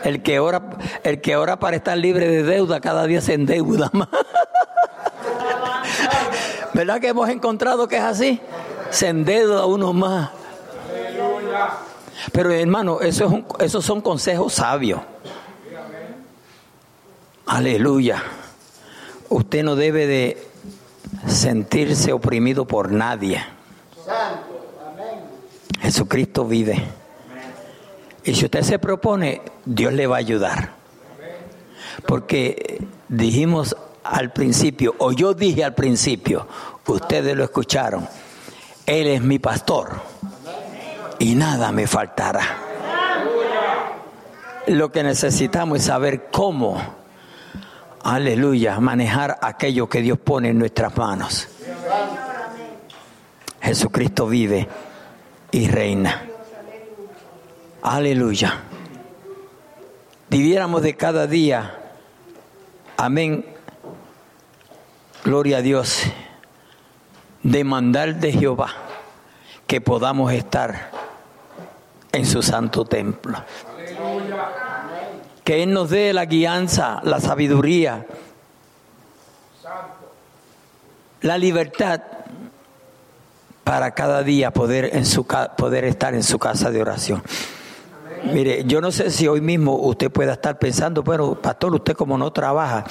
El 0.03 0.23
que 0.23 0.39
ora, 0.39 0.61
el 1.03 1.21
que 1.21 1.36
ora 1.36 1.59
para 1.59 1.75
estar 1.75 1.95
libre 1.97 2.27
de 2.27 2.41
deuda 2.43 2.79
cada 2.81 3.05
día 3.05 3.21
se 3.21 3.34
endeuda 3.34 3.89
más. 3.93 4.07
¿Verdad 6.73 6.99
que 6.99 7.09
hemos 7.09 7.29
encontrado 7.29 7.88
que 7.88 7.97
es 7.97 8.01
así? 8.03 8.39
Se 8.89 9.09
endeuda 9.09 9.65
uno 9.67 9.93
más. 9.93 10.31
Pero 12.31 12.51
hermano, 12.51 12.99
eso 13.01 13.25
es 13.25 13.31
un- 13.31 13.45
esos 13.59 13.86
son 13.86 14.01
consejos 14.01 14.53
sabios. 14.53 15.01
Aleluya. 17.45 18.23
Usted 19.29 19.63
no 19.63 19.75
debe 19.75 20.07
de 20.07 20.47
sentirse 21.27 22.11
oprimido 22.13 22.65
por 22.65 22.91
nadie. 22.91 23.43
Jesucristo 25.82 26.45
vive. 26.45 26.82
Y 28.24 28.34
si 28.34 28.45
usted 28.45 28.62
se 28.62 28.80
propone, 28.80 29.41
Dios 29.66 29.93
le 29.93 30.08
va 30.08 30.16
a 30.16 30.20
ayudar. 30.20 30.70
Porque 32.08 32.86
dijimos 33.10 33.76
al 34.04 34.32
principio, 34.32 34.95
o 34.97 35.12
yo 35.12 35.34
dije 35.34 35.64
al 35.64 35.74
principio, 35.74 36.47
ustedes 36.88 37.36
lo 37.36 37.43
escucharon, 37.43 38.08
Él 38.86 39.08
es 39.08 39.22
mi 39.22 39.39
pastor 39.39 40.01
y 41.20 41.36
nada 41.36 41.72
me 41.72 41.88
faltará. 41.88 42.41
Lo 44.68 44.91
que 44.91 45.04
necesitamos 45.04 45.80
es 45.80 45.86
saber 45.86 46.30
cómo, 46.32 46.82
aleluya, 48.04 48.80
manejar 48.80 49.38
aquello 49.41 49.89
que 49.89 50.01
Dios 50.01 50.18
pone 50.18 50.49
en 50.49 50.60
nuestras 50.60 50.95
manos. 50.97 51.49
Jesucristo 53.64 54.28
vive 54.28 54.68
y 55.51 55.70
reina. 55.70 56.28
Aleluya. 57.82 58.61
Viviéramos 60.30 60.82
de 60.82 60.97
cada 60.97 61.28
día. 61.28 61.80
Amén. 62.97 63.45
Gloria 65.24 65.57
a 65.57 65.61
Dios. 65.61 66.03
Demandar 67.41 68.16
de 68.16 68.34
Jehová 68.34 68.74
que 69.66 69.80
podamos 69.80 70.34
estar 70.34 70.91
en 72.11 72.26
su 72.26 72.41
santo 72.41 72.84
templo. 72.84 73.38
Que 75.45 75.64
Él 75.64 75.74
nos 75.74 75.89
dé 75.89 76.11
la 76.11 76.26
guianza, 76.26 76.99
la 77.03 77.22
sabiduría, 77.22 78.05
la 81.22 81.38
libertad 81.38 82.01
para 83.64 83.91
cada 83.91 84.24
día 84.24 84.51
poder, 84.51 84.89
en 84.93 85.05
su, 85.05 85.26
poder 85.26 85.86
estar 85.86 86.14
en 86.14 86.24
su 86.24 86.38
casa 86.39 86.72
de 86.72 86.82
oración. 86.82 87.24
Mire, 88.32 88.64
yo 88.66 88.80
no 88.80 88.91
sé 88.91 89.11
si 89.11 89.28
hoy 89.28 89.41
mismo 89.41 89.76
usted 89.76 90.09
pueda 90.11 90.34
estar 90.34 90.57
pensando, 90.57 91.03
bueno, 91.03 91.36
pastor, 91.36 91.76
usted 91.76 91.93
como 91.93 92.18
no 92.18 92.32
trabaja, 92.32 92.86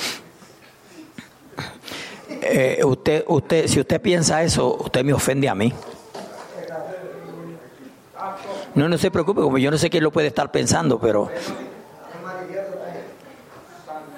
eh, 2.43 2.81
usted, 2.85 3.25
usted, 3.29 3.66
si 3.66 3.81
usted 3.81 4.01
piensa 4.01 4.43
eso, 4.43 4.77
usted 4.77 5.05
me 5.05 5.12
ofende 5.12 5.49
a 5.49 5.55
mí. 5.55 5.73
No, 8.75 8.89
no 8.89 8.99
se 8.99 9.11
preocupe, 9.11 9.41
como 9.41 9.59
yo 9.59 9.70
no 9.70 9.79
sé 9.79 9.91
quién 9.91 10.03
lo 10.03 10.11
puede 10.11 10.29
estar 10.29 10.51
pensando, 10.51 10.99
pero, 10.99 11.31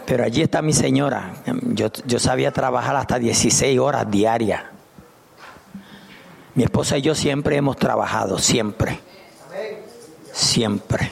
pero 0.06 0.24
allí 0.24 0.42
está 0.42 0.62
mi 0.62 0.72
señora. 0.72 1.34
Yo, 1.62 1.88
yo 2.06 2.18
sabía 2.18 2.52
trabajar 2.52 2.96
hasta 2.96 3.18
16 3.18 3.78
horas 3.78 4.10
diarias. 4.10 4.73
Mi 6.54 6.62
esposa 6.62 6.98
y 6.98 7.02
yo 7.02 7.14
siempre 7.14 7.56
hemos 7.56 7.76
trabajado, 7.76 8.38
siempre. 8.38 9.00
Siempre. 10.32 11.10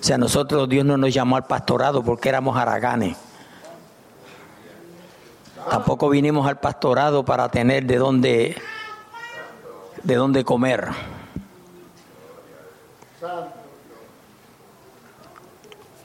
O 0.00 0.04
sea, 0.04 0.18
nosotros 0.18 0.68
Dios 0.68 0.84
no 0.84 0.96
nos 0.96 1.14
llamó 1.14 1.36
al 1.36 1.46
pastorado 1.46 2.02
porque 2.02 2.28
éramos 2.28 2.56
haraganes. 2.56 3.16
Tampoco 5.70 6.08
vinimos 6.10 6.46
al 6.46 6.60
pastorado 6.60 7.24
para 7.24 7.48
tener 7.48 7.86
de 7.86 7.96
dónde, 7.96 8.56
de 10.02 10.14
dónde 10.14 10.44
comer. 10.44 10.88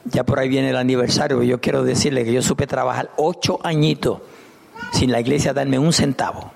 Ya 0.04 0.24
por 0.24 0.38
ahí 0.38 0.48
viene 0.48 0.70
el 0.70 0.76
aniversario. 0.76 1.42
Yo 1.42 1.60
quiero 1.60 1.84
decirle 1.84 2.24
que 2.24 2.32
yo 2.32 2.40
supe 2.40 2.66
trabajar 2.66 3.10
ocho 3.16 3.58
añitos 3.62 4.20
sin 4.92 5.12
la 5.12 5.20
iglesia 5.20 5.52
darme 5.52 5.78
un 5.78 5.92
centavo. 5.92 6.52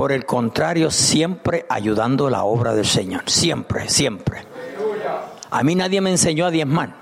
Por 0.00 0.12
el 0.12 0.24
contrario, 0.24 0.90
siempre 0.90 1.66
ayudando 1.68 2.30
la 2.30 2.44
obra 2.44 2.72
del 2.72 2.86
Señor. 2.86 3.24
Siempre, 3.26 3.90
siempre. 3.90 4.46
A 5.50 5.62
mí 5.62 5.74
nadie 5.74 6.00
me 6.00 6.08
enseñó 6.08 6.46
a 6.46 6.50
diezmar. 6.50 6.94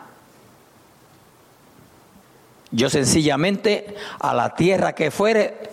Yo 2.72 2.90
sencillamente 2.90 3.94
a 4.18 4.34
la 4.34 4.56
tierra 4.56 4.96
que 4.96 5.12
fuere, 5.12 5.70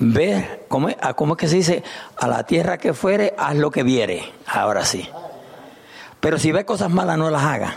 ve, 0.00 0.64
¿cómo 0.66 0.88
es, 0.88 0.96
Ah, 1.00 1.14
¿cómo 1.14 1.34
es 1.34 1.38
que 1.38 1.46
se 1.46 1.54
dice? 1.54 1.84
A 2.16 2.26
la 2.26 2.42
tierra 2.42 2.78
que 2.78 2.94
fuere, 2.94 3.32
haz 3.38 3.54
lo 3.54 3.70
que 3.70 3.84
viere. 3.84 4.24
Ahora 4.46 4.84
sí. 4.84 5.08
Pero 6.18 6.36
si 6.36 6.50
ve 6.50 6.64
cosas 6.64 6.90
malas, 6.90 7.16
no 7.16 7.30
las 7.30 7.44
haga. 7.44 7.76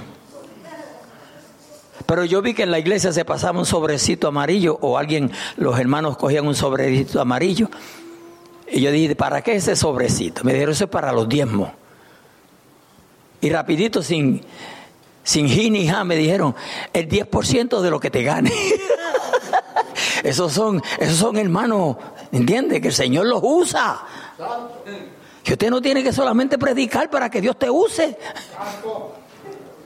Pero 2.07 2.26
yo 2.26 2.41
vi 2.41 2.55
que 2.55 2.63
en 2.63 2.71
la 2.71 2.80
iglesia 2.80 3.13
se 3.13 3.23
pasaba 3.23 3.59
un 3.59 3.67
sobrecito 3.67 4.28
amarillo 4.28 4.80
o 4.82 4.97
alguien, 4.97 5.32
los 5.57 5.78
hermanos 5.78 6.17
cogían 6.17 6.47
un 6.47 6.55
sobrecito 6.55 7.21
amarillo. 7.21 7.69
Y 8.68 8.82
yo 8.82 8.91
dije, 8.91 9.16
¿para 9.16 9.41
qué 9.41 9.55
ese 9.55 9.76
sobrecito? 9.76 10.43
Me 10.43 10.53
dijeron, 10.53 10.74
eso 10.74 10.86
es 10.86 10.89
para 10.89 11.11
los 11.11 11.30
diezmos. 11.30 11.70
Y 13.41 13.49
rapidito, 13.49 14.01
sin, 14.01 14.41
sin 15.24 15.47
ji 15.47 15.70
ni 15.70 15.89
me 16.05 16.16
dijeron, 16.16 16.55
el 16.93 17.07
10% 17.07 17.82
de 17.82 17.89
lo 17.89 17.99
que 17.99 18.09
te 18.09 18.24
gane. 18.24 18.51
esos 20.24 20.51
son, 20.51 20.82
esos 20.99 21.18
son 21.18 21.38
hermanos, 21.38 21.97
¿entiende? 22.32 22.82
Que 22.82 22.88
el 22.88 22.93
Señor 22.93 23.28
los 23.28 23.41
usa. 23.43 24.03
Que 25.43 25.53
usted 25.53 25.70
no 25.70 25.82
tiene 25.82 26.03
que 26.03 26.11
solamente 26.11 26.57
predicar 26.57 27.09
para 27.09 27.30
que 27.30 27.39
Dios 27.41 27.59
te 27.59 27.70
use. 27.70 28.18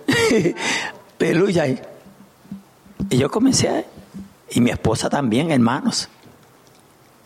Aleluya. 1.19 1.65
Y 3.09 3.17
yo 3.17 3.30
comencé, 3.30 3.86
y 4.51 4.61
mi 4.61 4.71
esposa 4.71 5.09
también, 5.09 5.51
hermanos. 5.51 6.09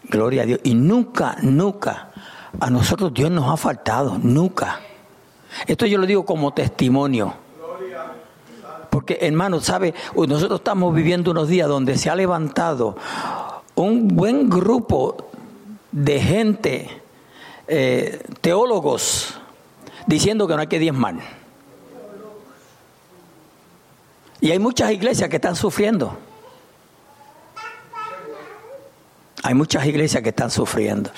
Gloria 0.10 0.44
a 0.44 0.46
Dios. 0.46 0.60
Y 0.64 0.74
nunca, 0.76 1.38
nunca, 1.42 2.12
a 2.60 2.70
nosotros 2.70 3.14
Dios 3.14 3.32
nos 3.32 3.50
ha 3.50 3.58
faltado, 3.58 4.18
nunca. 4.22 4.80
Esto 5.68 5.86
yo 5.86 5.98
lo 5.98 6.06
digo 6.06 6.26
como 6.26 6.54
testimonio. 6.54 7.34
Porque, 8.90 9.18
hermanos, 9.22 9.66
¿sabe? 9.66 9.94
Nosotros 10.16 10.60
estamos 10.60 10.94
viviendo 10.94 11.32
unos 11.32 11.48
días 11.48 11.68
donde 11.68 11.98
se 11.98 12.10
ha 12.10 12.16
levantado 12.16 12.96
un 13.76 14.08
buen 14.08 14.50
grupo 14.50 15.18
de 15.92 16.20
gente, 16.20 17.02
eh, 17.68 18.22
teólogos, 18.42 19.40
diciendo 20.06 20.48
que 20.48 20.54
no 20.54 20.62
hay 20.62 20.68
que 20.68 20.80
diezmar. 20.80 21.16
Y 24.42 24.52
hay 24.52 24.60
muchas 24.60 24.92
iglesias 24.92 25.30
que 25.30 25.38
están 25.38 25.56
sufriendo. 25.56 26.18
Hay 29.44 29.54
muchas 29.54 29.86
iglesias 29.86 30.24
que 30.24 30.30
están 30.30 30.50
sufriendo. 30.50 31.12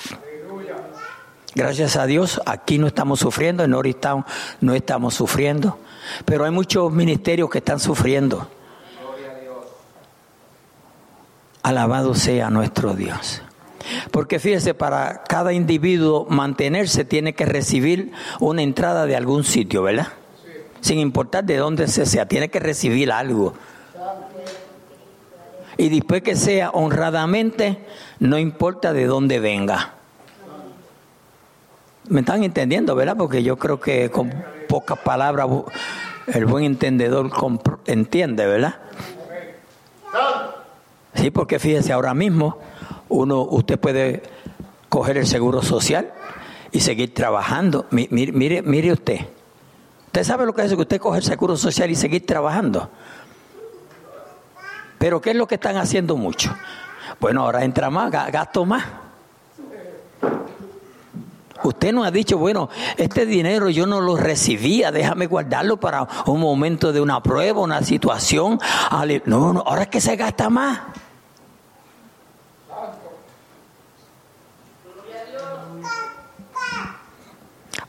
Gracias 1.54 1.96
a 1.96 2.04
Dios, 2.06 2.40
aquí 2.44 2.76
no 2.76 2.86
estamos 2.86 3.20
sufriendo, 3.20 3.64
en 3.64 3.70
Norristown 3.70 4.26
no 4.60 4.74
estamos 4.74 5.14
sufriendo, 5.14 5.78
pero 6.26 6.44
hay 6.44 6.50
muchos 6.50 6.92
ministerios 6.92 7.48
que 7.48 7.58
están 7.58 7.80
sufriendo. 7.80 8.46
Alabado 11.62 12.14
sea 12.14 12.50
nuestro 12.50 12.92
Dios. 12.92 13.40
Porque 14.10 14.38
fíjese, 14.38 14.74
para 14.74 15.22
cada 15.24 15.52
individuo 15.52 16.26
mantenerse 16.28 17.04
tiene 17.04 17.32
que 17.34 17.46
recibir 17.46 18.12
una 18.40 18.62
entrada 18.62 19.06
de 19.06 19.16
algún 19.16 19.44
sitio, 19.44 19.82
¿verdad? 19.82 20.08
Sin 20.80 20.98
importar 20.98 21.44
de 21.44 21.56
dónde 21.56 21.88
se 21.88 22.04
sea, 22.04 22.26
tiene 22.26 22.50
que 22.50 22.60
recibir 22.60 23.10
algo. 23.10 23.54
Y 25.78 25.88
después 25.88 26.22
que 26.22 26.36
sea 26.36 26.70
honradamente, 26.70 27.78
no 28.18 28.38
importa 28.38 28.92
de 28.92 29.06
dónde 29.06 29.40
venga. 29.40 29.94
¿Me 32.08 32.20
están 32.20 32.44
entendiendo, 32.44 32.94
verdad? 32.94 33.16
Porque 33.16 33.42
yo 33.42 33.56
creo 33.56 33.80
que 33.80 34.10
con 34.10 34.32
pocas 34.68 34.98
palabras 34.98 35.48
El 36.26 36.46
buen 36.46 36.64
entendedor 36.64 37.30
entiende, 37.86 38.46
¿verdad? 38.46 38.76
Sí, 41.14 41.30
porque 41.30 41.58
fíjese, 41.58 41.92
ahora 41.92 42.14
mismo 42.14 42.58
uno, 43.08 43.42
usted 43.42 43.78
puede 43.78 44.22
coger 44.88 45.18
el 45.18 45.26
seguro 45.26 45.62
social 45.62 46.12
y 46.72 46.80
seguir 46.80 47.14
trabajando. 47.14 47.86
Mi- 47.90 48.08
Mire, 48.10 48.32
mire, 48.32 48.62
mire 48.62 48.92
usted. 48.92 49.20
Usted 50.06 50.24
sabe 50.24 50.46
lo 50.46 50.52
que 50.54 50.62
es 50.62 50.70
que 50.74 50.76
usted 50.76 51.00
coge 51.00 51.18
el 51.18 51.24
seguro 51.24 51.56
social 51.56 51.90
y 51.90 51.94
seguir 51.94 52.26
trabajando. 52.26 52.90
Pero 54.98 55.20
¿qué 55.20 55.30
es 55.30 55.36
lo 55.36 55.46
que 55.46 55.56
están 55.56 55.76
haciendo 55.76 56.16
mucho? 56.16 56.54
Bueno, 57.20 57.42
ahora 57.42 57.64
entra 57.64 57.90
más, 57.90 58.10
ga- 58.12 58.30
gasto 58.30 58.64
más. 58.64 58.84
Usted 61.62 61.92
no 61.92 62.04
ha 62.04 62.10
dicho, 62.10 62.36
bueno, 62.38 62.68
este 62.96 63.24
dinero 63.26 63.70
yo 63.70 63.86
no 63.86 64.00
lo 64.00 64.16
recibía, 64.16 64.92
déjame 64.92 65.26
guardarlo 65.26 65.78
para 65.78 66.06
un 66.26 66.38
momento 66.40 66.92
de 66.92 67.00
una 67.00 67.22
prueba, 67.22 67.60
una 67.60 67.82
situación. 67.82 68.60
No, 69.24 69.52
no, 69.52 69.60
ahora 69.66 69.82
es 69.82 69.88
que 69.88 70.00
se 70.00 70.16
gasta 70.16 70.50
más. 70.50 70.80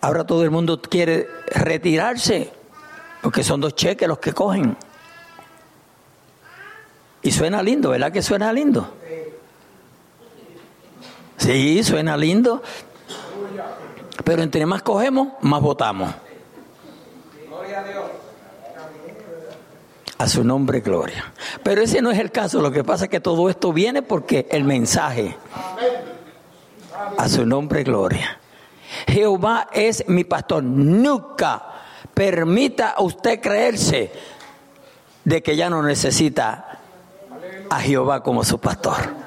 Ahora 0.01 0.25
todo 0.25 0.43
el 0.43 0.51
mundo 0.51 0.81
quiere 0.81 1.27
retirarse, 1.47 2.51
porque 3.21 3.43
son 3.43 3.61
dos 3.61 3.75
cheques 3.75 4.07
los 4.07 4.19
que 4.19 4.33
cogen. 4.33 4.77
Y 7.21 7.31
suena 7.31 7.61
lindo, 7.63 7.89
¿verdad 7.89 8.11
que 8.11 8.21
suena 8.21 8.53
lindo? 8.53 8.93
Sí, 11.37 11.83
suena 11.83 12.17
lindo. 12.17 12.61
Pero 14.23 14.43
entre 14.43 14.65
más 14.65 14.81
cogemos, 14.81 15.29
más 15.41 15.61
votamos. 15.61 16.13
A 20.17 20.27
su 20.27 20.43
nombre, 20.43 20.81
gloria. 20.81 21.31
Pero 21.63 21.81
ese 21.81 22.01
no 22.01 22.09
es 22.09 22.17
el 22.17 22.31
caso. 22.31 22.59
Lo 22.59 22.71
que 22.71 22.83
pasa 22.83 23.05
es 23.05 23.09
que 23.09 23.19
todo 23.19 23.49
esto 23.49 23.71
viene 23.71 24.01
porque 24.01 24.47
el 24.49 24.63
mensaje. 24.63 25.37
A 27.17 27.29
su 27.29 27.45
nombre, 27.45 27.83
gloria. 27.83 28.39
Jehová 29.07 29.67
es 29.71 30.07
mi 30.07 30.23
pastor. 30.23 30.63
Nunca 30.63 31.63
permita 32.13 32.89
a 32.89 33.03
usted 33.03 33.39
creerse 33.39 34.11
de 35.23 35.43
que 35.43 35.55
ya 35.55 35.69
no 35.69 35.83
necesita 35.83 36.79
a 37.69 37.79
Jehová 37.79 38.23
como 38.23 38.43
su 38.43 38.59
pastor. 38.59 39.26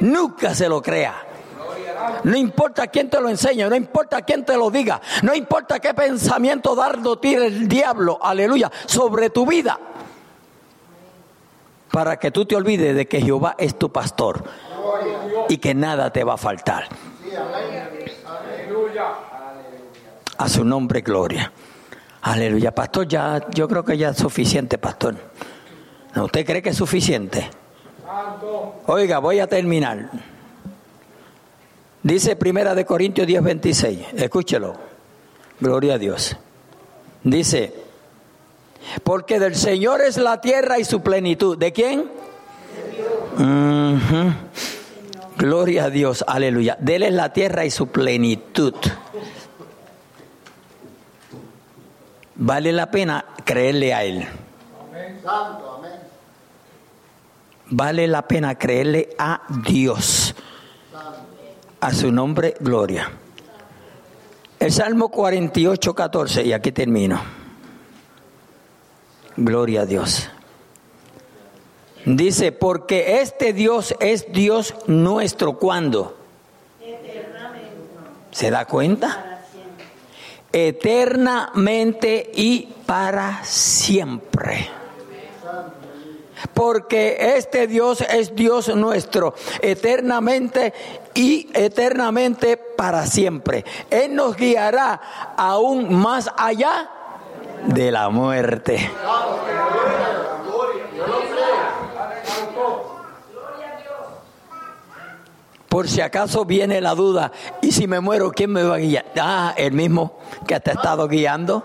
Nunca 0.00 0.54
se 0.54 0.68
lo 0.68 0.82
crea. 0.82 1.26
No 2.24 2.36
importa 2.36 2.86
quién 2.88 3.10
te 3.10 3.20
lo 3.20 3.28
enseñe, 3.28 3.68
no 3.68 3.76
importa 3.76 4.22
quién 4.22 4.44
te 4.44 4.56
lo 4.56 4.70
diga, 4.70 5.00
no 5.22 5.34
importa 5.34 5.80
qué 5.80 5.94
pensamiento 5.94 6.74
dardo 6.74 7.18
tire 7.18 7.46
el 7.46 7.68
diablo, 7.68 8.18
aleluya, 8.20 8.70
sobre 8.86 9.30
tu 9.30 9.46
vida. 9.46 9.78
Para 11.90 12.18
que 12.18 12.30
tú 12.30 12.44
te 12.44 12.56
olvides 12.56 12.94
de 12.94 13.06
que 13.06 13.20
Jehová 13.20 13.54
es 13.58 13.78
tu 13.78 13.90
pastor 13.90 14.44
y 15.48 15.58
que 15.58 15.74
nada 15.74 16.12
te 16.12 16.24
va 16.24 16.34
a 16.34 16.38
faltar. 16.38 16.88
A 20.38 20.48
su 20.48 20.64
nombre, 20.64 21.00
gloria. 21.00 21.50
Aleluya. 22.22 22.74
Pastor, 22.74 23.06
ya, 23.08 23.40
yo 23.50 23.68
creo 23.68 23.84
que 23.84 23.96
ya 23.96 24.10
es 24.10 24.16
suficiente, 24.16 24.78
pastor. 24.78 25.14
¿No, 26.14 26.24
¿Usted 26.24 26.44
cree 26.44 26.60
que 26.60 26.70
es 26.70 26.76
suficiente? 26.76 27.48
Oiga, 28.86 29.18
voy 29.18 29.40
a 29.40 29.46
terminar. 29.46 30.10
Dice 32.02 32.36
Primera 32.36 32.74
de 32.74 32.84
Corintios 32.84 33.26
10, 33.26 33.42
26. 33.42 34.06
Escúchelo. 34.14 34.74
Gloria 35.58 35.94
a 35.94 35.98
Dios. 35.98 36.36
Dice, 37.22 37.74
porque 39.02 39.40
del 39.40 39.56
Señor 39.56 40.02
es 40.02 40.16
la 40.16 40.40
tierra 40.40 40.78
y 40.78 40.84
su 40.84 41.00
plenitud. 41.00 41.58
¿De 41.58 41.72
quién? 41.72 42.10
Ujú. 43.34 44.32
Gloria 45.36 45.84
a 45.84 45.90
Dios, 45.90 46.24
aleluya. 46.26 46.76
De 46.80 46.96
Él 46.96 47.02
es 47.02 47.12
la 47.12 47.32
tierra 47.32 47.64
y 47.64 47.70
su 47.70 47.88
plenitud. 47.88 48.74
Vale 52.36 52.72
la 52.72 52.90
pena 52.90 53.24
creerle 53.44 53.92
a 53.92 54.04
Él. 54.04 54.26
Vale 57.68 58.06
la 58.06 58.26
pena 58.26 58.56
creerle 58.56 59.10
a 59.18 59.42
Dios. 59.66 60.34
A 61.80 61.92
su 61.92 62.12
nombre, 62.12 62.54
gloria. 62.60 63.10
El 64.58 64.72
Salmo 64.72 65.08
48, 65.10 65.94
14, 65.94 66.44
y 66.44 66.52
aquí 66.52 66.72
termino. 66.72 67.20
Gloria 69.36 69.82
a 69.82 69.86
Dios. 69.86 70.30
Dice, 72.06 72.52
porque 72.52 73.20
este 73.20 73.52
Dios 73.52 73.94
es 74.00 74.32
Dios 74.32 74.74
nuestro. 74.86 75.58
¿Cuándo? 75.58 76.16
¿Se 78.30 78.50
da 78.50 78.64
cuenta? 78.64 79.42
Eternamente 80.52 82.30
y 82.34 82.68
para 82.86 83.44
siempre. 83.44 84.68
Porque 86.56 87.36
este 87.36 87.66
Dios 87.66 88.00
es 88.00 88.34
Dios 88.34 88.74
nuestro, 88.74 89.34
eternamente 89.60 90.72
y 91.12 91.50
eternamente 91.52 92.56
para 92.56 93.04
siempre. 93.04 93.62
Él 93.90 94.14
nos 94.14 94.34
guiará 94.36 95.34
aún 95.36 95.94
más 95.94 96.30
allá 96.34 96.88
de 97.66 97.92
la 97.92 98.08
muerte. 98.08 98.90
Por 105.76 105.90
si 105.90 106.00
acaso 106.00 106.46
viene 106.46 106.80
la 106.80 106.94
duda, 106.94 107.30
y 107.60 107.70
si 107.70 107.86
me 107.86 108.00
muero, 108.00 108.32
¿quién 108.32 108.50
me 108.50 108.62
va 108.62 108.76
a 108.76 108.78
guiar? 108.78 109.04
Ah, 109.20 109.52
el 109.58 109.72
mismo 109.72 110.14
que 110.46 110.58
te 110.58 110.70
ha 110.70 110.72
estado 110.72 111.06
guiando, 111.06 111.62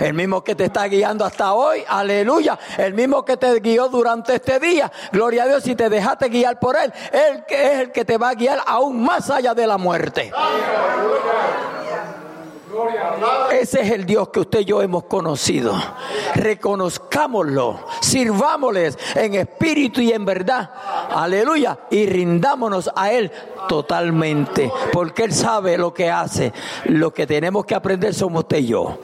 el 0.00 0.12
mismo 0.12 0.44
que 0.44 0.54
te 0.54 0.66
está 0.66 0.84
guiando 0.84 1.24
hasta 1.24 1.54
hoy, 1.54 1.82
aleluya, 1.88 2.58
el 2.76 2.92
mismo 2.92 3.24
que 3.24 3.38
te 3.38 3.58
guió 3.60 3.88
durante 3.88 4.34
este 4.34 4.60
día, 4.60 4.92
gloria 5.12 5.44
a 5.44 5.46
Dios, 5.46 5.62
si 5.62 5.74
te 5.74 5.88
dejaste 5.88 6.28
guiar 6.28 6.60
por 6.60 6.76
él, 6.76 6.92
él 7.10 7.42
es 7.48 7.78
el 7.78 7.90
que 7.90 8.04
te 8.04 8.18
va 8.18 8.28
a 8.28 8.34
guiar 8.34 8.60
aún 8.66 9.02
más 9.02 9.30
allá 9.30 9.54
de 9.54 9.66
la 9.66 9.78
muerte. 9.78 10.30
Ese 13.52 13.82
es 13.82 13.90
el 13.90 14.04
Dios 14.04 14.28
que 14.28 14.40
usted 14.40 14.60
y 14.60 14.64
yo 14.64 14.82
hemos 14.82 15.04
conocido. 15.04 15.74
Reconozcámoslo, 16.34 17.80
sirvámosles 18.00 18.98
en 19.14 19.34
espíritu 19.34 20.00
y 20.00 20.12
en 20.12 20.24
verdad. 20.24 20.70
Aleluya. 21.10 21.78
Y 21.90 22.06
rindámonos 22.06 22.90
a 22.94 23.12
Él 23.12 23.30
totalmente. 23.68 24.70
Porque 24.92 25.24
Él 25.24 25.32
sabe 25.32 25.78
lo 25.78 25.94
que 25.94 26.10
hace. 26.10 26.52
Lo 26.86 27.12
que 27.12 27.26
tenemos 27.26 27.64
que 27.64 27.74
aprender 27.74 28.14
somos 28.14 28.40
usted 28.40 28.58
y 28.58 28.66
yo. 28.66 28.98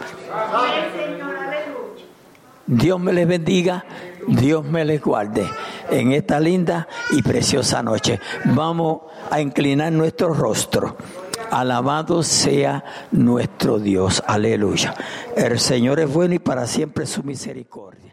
Dios 2.66 3.00
me 3.00 3.12
les 3.12 3.26
bendiga. 3.26 3.84
Dios 4.26 4.64
me 4.64 4.84
les 4.84 5.00
guarde 5.00 5.50
en 5.90 6.12
esta 6.12 6.38
linda 6.38 6.86
y 7.10 7.22
preciosa 7.22 7.82
noche. 7.82 8.20
Vamos 8.44 9.00
a 9.30 9.40
inclinar 9.40 9.92
nuestro 9.92 10.32
rostro. 10.34 10.96
Alabado 11.50 12.22
sea 12.22 12.84
nuestro 13.10 13.78
Dios. 13.78 14.22
Aleluya. 14.26 14.94
El 15.36 15.58
Señor 15.58 16.00
es 16.00 16.12
bueno 16.12 16.34
y 16.34 16.38
para 16.38 16.66
siempre 16.66 17.06
su 17.06 17.22
misericordia. 17.22 18.09